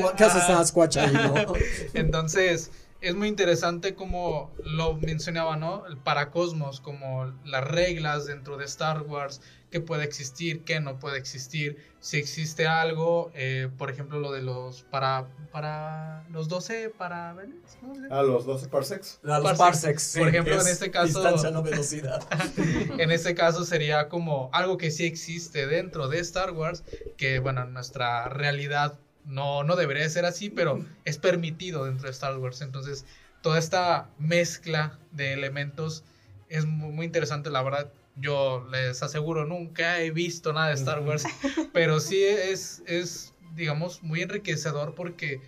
Ahí, 1.04 1.12
no? 1.14 1.52
Entonces, 1.94 2.70
es 3.02 3.14
muy 3.14 3.28
interesante 3.28 3.94
como 3.94 4.52
lo 4.64 4.94
mencionaba, 4.94 5.56
¿no? 5.56 5.86
El 5.86 5.96
paracosmos, 5.98 6.80
como 6.80 7.26
las 7.44 7.64
reglas 7.64 8.26
dentro 8.26 8.56
de 8.56 8.64
Star 8.64 9.02
Wars, 9.02 9.40
qué 9.70 9.80
puede 9.80 10.04
existir, 10.04 10.64
qué 10.64 10.80
no 10.80 10.98
puede 10.98 11.18
existir, 11.18 11.76
si 11.98 12.18
existe 12.18 12.66
algo, 12.66 13.30
eh, 13.34 13.68
por 13.78 13.90
ejemplo, 13.90 14.20
lo 14.20 14.30
de 14.32 14.42
los 14.42 14.82
para 14.82 15.26
para 15.50 16.24
los 16.30 16.48
12 16.48 16.90
para 16.90 17.34
¿no? 17.82 18.14
A 18.16 18.22
los 18.22 18.46
12 18.46 18.68
parsecs. 18.68 19.20
A 19.24 19.38
los 19.38 19.42
Parsecs. 19.58 19.58
parsecs. 19.58 20.14
Por 20.18 20.28
ejemplo, 20.28 20.54
en 20.54 20.60
es 20.60 20.66
este 20.68 20.90
caso- 20.90 21.20
Distancia, 21.20 21.50
no 21.50 21.62
velocidad. 21.62 22.22
En 22.98 23.10
este 23.10 23.34
caso 23.34 23.64
sería 23.64 24.08
como 24.08 24.48
algo 24.52 24.78
que 24.78 24.90
sí 24.90 25.04
existe 25.04 25.66
dentro 25.66 26.08
de 26.08 26.20
Star 26.20 26.52
Wars, 26.52 26.84
que 27.16 27.38
bueno, 27.40 27.62
en 27.62 27.72
nuestra 27.72 28.28
realidad 28.28 28.98
no, 29.24 29.64
no 29.64 29.76
debería 29.76 30.08
ser 30.08 30.24
así, 30.24 30.50
pero 30.50 30.84
es 31.04 31.18
permitido 31.18 31.84
dentro 31.84 32.06
de 32.06 32.12
Star 32.12 32.36
Wars. 32.38 32.60
Entonces, 32.60 33.04
toda 33.40 33.58
esta 33.58 34.10
mezcla 34.18 34.98
de 35.12 35.32
elementos 35.32 36.04
es 36.48 36.66
mu- 36.66 36.92
muy, 36.92 37.06
interesante, 37.06 37.50
la 37.50 37.62
verdad. 37.62 37.92
Yo 38.16 38.66
les 38.70 39.02
aseguro, 39.02 39.46
nunca 39.46 40.00
he 40.00 40.10
visto 40.10 40.52
nada 40.52 40.68
de 40.68 40.74
Star 40.74 41.00
Wars, 41.00 41.24
pero 41.72 41.98
sí 42.00 42.22
es, 42.22 42.82
es, 42.86 43.32
digamos, 43.54 44.02
muy 44.02 44.20
enriquecedor 44.22 44.94
porque 44.94 45.40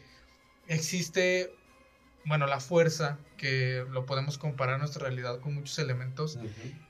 existe, 0.67 1.51
bueno, 2.25 2.47
la 2.47 2.61
fuerza, 2.61 3.19
que 3.37 3.85
lo 3.91 4.07
podemos 4.07 4.39
comparar 4.39 4.77
a 4.77 4.79
nuestra 4.79 5.03
realidad 5.03 5.41
con 5.41 5.55
muchos 5.55 5.79
elementos 5.79 6.39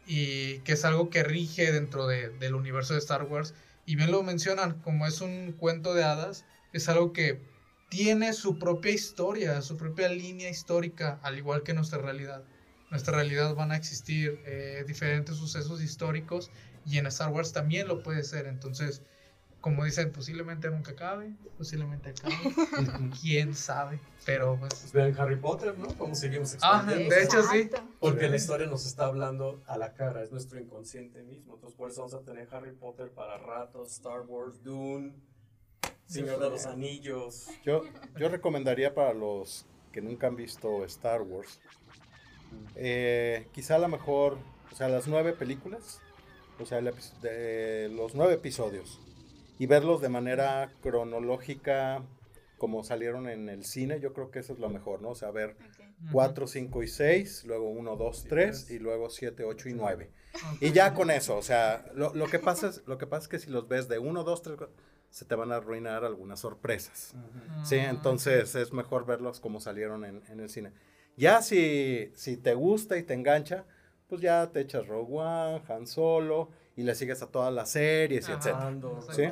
y 0.06 0.58
que 0.60 0.72
es 0.72 0.84
algo 0.84 1.10
que 1.10 1.22
rige 1.24 1.72
dentro 1.72 2.06
de- 2.06 2.28
del 2.30 2.54
universo 2.54 2.92
de 2.94 3.00
Star 3.00 3.24
Wars. 3.24 3.54
Y 3.86 3.96
bien 3.96 4.10
lo 4.12 4.22
mencionan, 4.22 4.80
como 4.80 5.06
es 5.06 5.20
un 5.20 5.52
cuento 5.52 5.94
de 5.94 6.04
hadas, 6.04 6.44
es 6.74 6.88
algo 6.88 7.12
que 7.12 7.40
tiene 7.88 8.32
su 8.32 8.58
propia 8.58 8.90
historia, 8.90 9.62
su 9.62 9.76
propia 9.76 10.08
línea 10.08 10.50
histórica, 10.50 11.20
al 11.22 11.38
igual 11.38 11.62
que 11.62 11.72
nuestra 11.72 11.98
realidad. 11.98 12.42
Nuestra 12.90 13.14
realidad 13.14 13.54
van 13.54 13.70
a 13.70 13.76
existir 13.76 14.40
eh, 14.44 14.84
diferentes 14.86 15.36
sucesos 15.36 15.80
históricos 15.80 16.50
y 16.84 16.98
en 16.98 17.06
Star 17.06 17.30
Wars 17.30 17.52
también 17.52 17.86
lo 17.86 18.02
puede 18.02 18.24
ser. 18.24 18.46
Entonces, 18.46 19.02
como 19.60 19.84
dicen, 19.84 20.10
posiblemente 20.10 20.68
nunca 20.68 20.90
acabe, 20.90 21.36
posiblemente 21.56 22.10
acabe, 22.10 22.34
quién 23.22 23.54
sabe. 23.54 24.00
Pero 24.26 24.58
pues... 24.58 24.74
Pues 24.74 24.92
vean 24.92 25.14
Harry 25.16 25.36
Potter, 25.36 25.78
¿no? 25.78 25.86
Cómo 25.96 26.16
seguimos 26.16 26.56
Ah, 26.60 26.84
de 26.84 27.22
hecho, 27.22 27.42
sí. 27.44 27.70
Porque 28.00 28.28
la 28.28 28.36
historia 28.36 28.66
nos 28.66 28.84
está 28.84 29.06
hablando 29.06 29.62
a 29.66 29.78
la 29.78 29.94
cara, 29.94 30.24
es 30.24 30.32
nuestro 30.32 30.60
inconsciente 30.60 31.22
mismo. 31.22 31.54
Entonces, 31.54 31.76
por 31.78 31.90
eso 31.90 32.00
vamos 32.00 32.14
a 32.14 32.24
tener 32.24 32.48
Harry 32.52 32.72
Potter 32.72 33.12
para 33.12 33.38
ratos, 33.38 33.92
Star 33.92 34.22
Wars, 34.22 34.62
Dune, 34.64 35.14
Señor 36.14 36.40
de 36.40 36.50
los 36.50 36.66
Anillos. 36.66 37.48
Yo, 37.64 37.82
yo 38.18 38.28
recomendaría 38.28 38.94
para 38.94 39.12
los 39.12 39.66
que 39.92 40.00
nunca 40.00 40.26
han 40.26 40.36
visto 40.36 40.84
Star 40.84 41.22
Wars, 41.22 41.60
eh, 42.76 43.46
quizá 43.52 43.76
a 43.76 43.78
lo 43.78 43.88
mejor, 43.88 44.38
o 44.72 44.74
sea, 44.74 44.88
las 44.88 45.06
nueve 45.06 45.32
películas, 45.32 46.00
o 46.58 46.66
sea, 46.66 46.78
el 46.78 46.92
de 47.22 47.88
los 47.92 48.14
nueve 48.14 48.34
episodios, 48.34 49.00
y 49.58 49.66
verlos 49.66 50.00
de 50.00 50.08
manera 50.08 50.72
cronológica 50.82 52.02
como 52.58 52.82
salieron 52.82 53.28
en 53.28 53.48
el 53.48 53.64
cine, 53.64 54.00
yo 54.00 54.12
creo 54.12 54.30
que 54.30 54.38
eso 54.38 54.52
es 54.54 54.58
lo 54.58 54.68
mejor, 54.68 55.02
¿no? 55.02 55.10
O 55.10 55.14
sea, 55.14 55.30
ver 55.30 55.50
Ok. 55.50 56.10
4, 56.12 56.46
5 56.46 56.82
y 56.82 56.88
6, 56.88 57.44
luego 57.46 57.68
1, 57.70 57.96
2, 57.96 58.16
Sí, 58.18 58.28
3 58.28 58.48
pues. 58.48 58.70
y 58.70 58.78
luego 58.78 59.10
7, 59.10 59.44
8 59.44 59.68
y 59.68 59.74
9. 59.74 60.10
Ok. 60.34 60.62
Y 60.62 60.72
ya 60.72 60.92
con 60.94 61.10
eso, 61.10 61.36
o 61.36 61.42
sea, 61.42 61.84
lo, 61.94 62.14
lo 62.14 62.26
que 62.26 62.38
pasa 62.38 62.68
es, 62.68 62.82
lo 62.86 62.98
que 62.98 63.06
pasa 63.06 63.22
es 63.24 63.28
que 63.28 63.38
si 63.38 63.50
los 63.50 63.68
ves 63.68 63.88
de 63.88 63.98
1, 63.98 64.24
2, 64.24 64.42
3, 64.42 64.58
se 65.14 65.24
te 65.24 65.36
van 65.36 65.52
a 65.52 65.56
arruinar 65.58 66.04
algunas 66.04 66.40
sorpresas. 66.40 67.14
Sí, 67.62 67.76
Ah, 67.78 67.88
entonces 67.90 68.56
es 68.56 68.72
mejor 68.72 69.06
verlos 69.06 69.38
como 69.38 69.60
salieron 69.60 70.04
en, 70.04 70.20
en 70.28 70.40
el 70.40 70.50
cine. 70.50 70.72
Ya 71.16 71.40
si, 71.40 72.10
si 72.16 72.36
te 72.36 72.54
gusta 72.54 72.96
y 72.98 73.04
te 73.04 73.14
engancha, 73.14 73.64
pues 74.08 74.20
ya 74.20 74.50
te 74.50 74.58
echas 74.58 74.88
Rogue 74.88 75.12
One, 75.20 75.62
Han 75.68 75.86
Solo 75.86 76.48
y 76.74 76.82
le 76.82 76.96
sigues 76.96 77.22
a 77.22 77.28
todas 77.28 77.54
las 77.54 77.70
series 77.70 78.28
y 78.28 78.32
Ajá. 78.32 78.38
etcétera. 78.40 78.66
Andor, 78.66 79.14
Sí. 79.14 79.22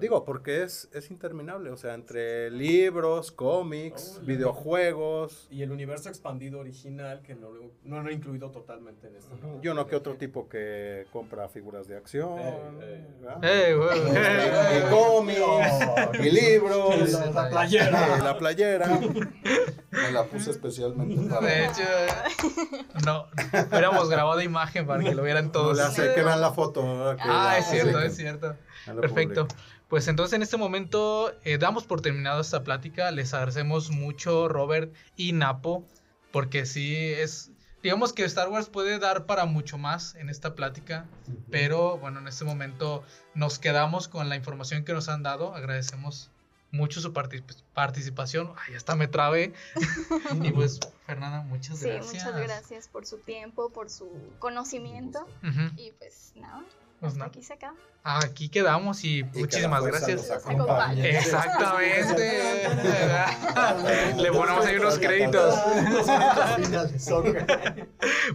Digo, 0.00 0.24
porque 0.24 0.62
es, 0.62 0.88
es 0.92 1.10
interminable, 1.10 1.70
o 1.70 1.76
sea, 1.76 1.94
entre 1.94 2.50
libros, 2.50 3.30
cómics, 3.32 4.18
Oh, 4.20 4.24
videojuegos, 4.24 5.46
Y 5.50 5.62
el 5.62 5.70
universo 5.72 6.08
expandido 6.08 6.58
original, 6.60 7.22
que 7.22 7.34
no 7.34 7.50
lo, 7.50 7.70
no 7.84 8.02
lo 8.02 8.10
he 8.10 8.12
incluido 8.12 8.50
totalmente 8.50 9.06
en 9.08 9.16
esto. 9.16 9.36
yo 9.62 9.74
no 9.74 9.86
que 9.86 9.96
otro 9.96 10.14
tipo 10.16 10.48
que 10.48 11.06
compra 11.12 11.48
figuras 11.48 11.86
de 11.88 11.96
acción, 11.96 12.38
Eh, 12.38 12.60
eh. 12.82 13.06
¿verdad? 13.20 13.44
Eh, 13.44 13.74
güey, 13.74 14.00
güey, 14.00 14.78
y 14.78 14.90
cómics, 14.90 16.32
libros, 16.32 17.12
La, 17.34 17.48
playera. 17.50 18.18
la 18.18 18.38
playera. 18.38 18.86
Me 19.90 20.12
la 20.12 20.24
puse 20.24 20.50
especialmente 20.50 21.28
para... 21.28 21.46
De 21.46 21.64
hecho, 21.64 21.82
no, 23.04 23.26
hubiéramos 23.70 24.08
grabado 24.10 24.40
imagen 24.42 24.86
para 24.86 25.02
que 25.02 25.14
lo 25.14 25.22
vieran 25.22 25.46
No 25.46 25.52
todos. 25.52 25.76
le 25.76 25.82
hace 25.84 26.14
que 26.14 26.22
vean 26.22 26.40
la 26.40 26.52
foto. 26.52 26.82
Ah, 27.20 27.52
la 27.52 27.58
es 27.58 27.66
cierto, 27.66 28.00
es 28.00 28.16
cierto. 28.16 28.56
Perfecto. 29.00 29.48
Pues 29.88 30.08
entonces 30.08 30.34
en 30.34 30.42
este 30.42 30.56
momento 30.56 31.32
eh, 31.44 31.58
damos 31.58 31.84
por 31.84 32.00
terminado 32.00 32.40
esta 32.40 32.64
plática. 32.64 33.10
Les 33.12 33.32
agradecemos 33.34 33.90
mucho 33.90 34.48
Robert 34.48 34.92
y 35.16 35.32
Napo, 35.32 35.86
porque 36.32 36.66
sí 36.66 36.96
es, 36.96 37.52
digamos 37.84 38.12
que 38.12 38.24
Star 38.24 38.48
Wars 38.48 38.68
puede 38.68 38.98
dar 38.98 39.26
para 39.26 39.44
mucho 39.44 39.78
más 39.78 40.16
en 40.16 40.28
esta 40.28 40.56
plática, 40.56 41.06
pero 41.50 41.98
bueno, 41.98 42.18
en 42.18 42.26
este 42.26 42.44
momento 42.44 43.04
nos 43.34 43.60
quedamos 43.60 44.08
con 44.08 44.28
la 44.28 44.34
información 44.34 44.84
que 44.84 44.92
nos 44.92 45.08
han 45.08 45.22
dado. 45.22 45.54
Agradecemos 45.54 46.30
mucho 46.70 47.00
su 47.00 47.12
partic- 47.12 47.62
participación. 47.74 48.52
Ay, 48.66 48.74
hasta 48.74 48.94
me 48.94 49.08
trabé. 49.08 49.52
y 50.42 50.50
pues, 50.52 50.80
Fernanda, 51.06 51.42
muchas 51.42 51.78
Sí, 51.78 51.86
gracias. 51.88 52.12
muchas 52.26 52.36
gracias 52.40 52.88
por 52.88 53.06
su 53.06 53.18
tiempo, 53.18 53.70
por 53.70 53.88
su 53.90 54.10
conocimiento. 54.38 55.26
Y 55.76 55.92
pues 55.92 56.32
nada, 56.36 56.64
Pues 57.00 57.12
hasta 57.12 57.18
nada. 57.18 57.28
aquí 57.28 57.42
se 57.42 57.52
acaba. 57.54 57.76
Aquí 58.08 58.48
quedamos 58.48 59.02
y, 59.02 59.24
muchísimas 59.34 59.80
fuerza 59.80 60.06
gracias. 60.06 60.30
Exactamente. 60.96 62.68
Le 64.16 64.30
ponemos 64.32 64.64
ahí 64.64 64.76
unos 64.76 64.96
créditos. 64.98 65.54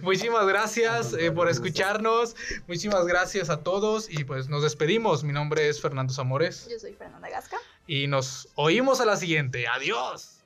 Muchísimas 0.01 0.45
gracias 0.45 1.13
eh, 1.13 1.31
por 1.31 1.49
escucharnos. 1.49 2.35
Muchísimas 2.67 3.05
gracias 3.05 3.49
a 3.49 3.57
todos 3.63 4.09
y 4.09 4.23
pues 4.25 4.49
nos 4.49 4.63
despedimos. 4.63 5.23
Mi 5.23 5.31
nombre 5.33 5.69
es 5.69 5.81
Fernando 5.81 6.13
Zamores 6.13 6.67
Yo 6.69 6.77
soy 6.79 6.93
Fernanda 6.93 7.29
Gasca. 7.29 7.57
Y 7.87 8.07
nos 8.07 8.47
oímos 8.55 9.01
a 9.01 9.05
la 9.05 9.17
siguiente. 9.17 9.67
Adiós. 9.67 10.37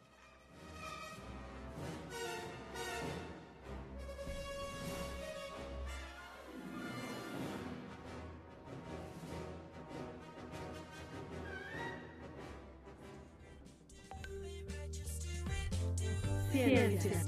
Ciencia, 16.51 17.21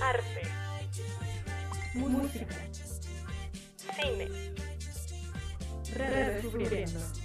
arte, 0.00 0.42
música, 1.94 2.46
cine, 3.94 4.28
redescubriendo. 5.94 7.15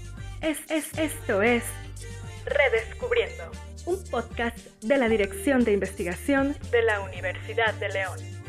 Es, 0.41 0.57
es, 0.69 0.97
esto 0.97 1.43
es 1.43 1.63
Redescubriendo, 2.45 3.51
un 3.85 4.03
podcast 4.09 4.57
de 4.81 4.97
la 4.97 5.07
Dirección 5.07 5.63
de 5.63 5.73
Investigación 5.73 6.55
de 6.71 6.81
la 6.81 7.01
Universidad 7.01 7.75
de 7.75 7.89
León. 7.89 8.40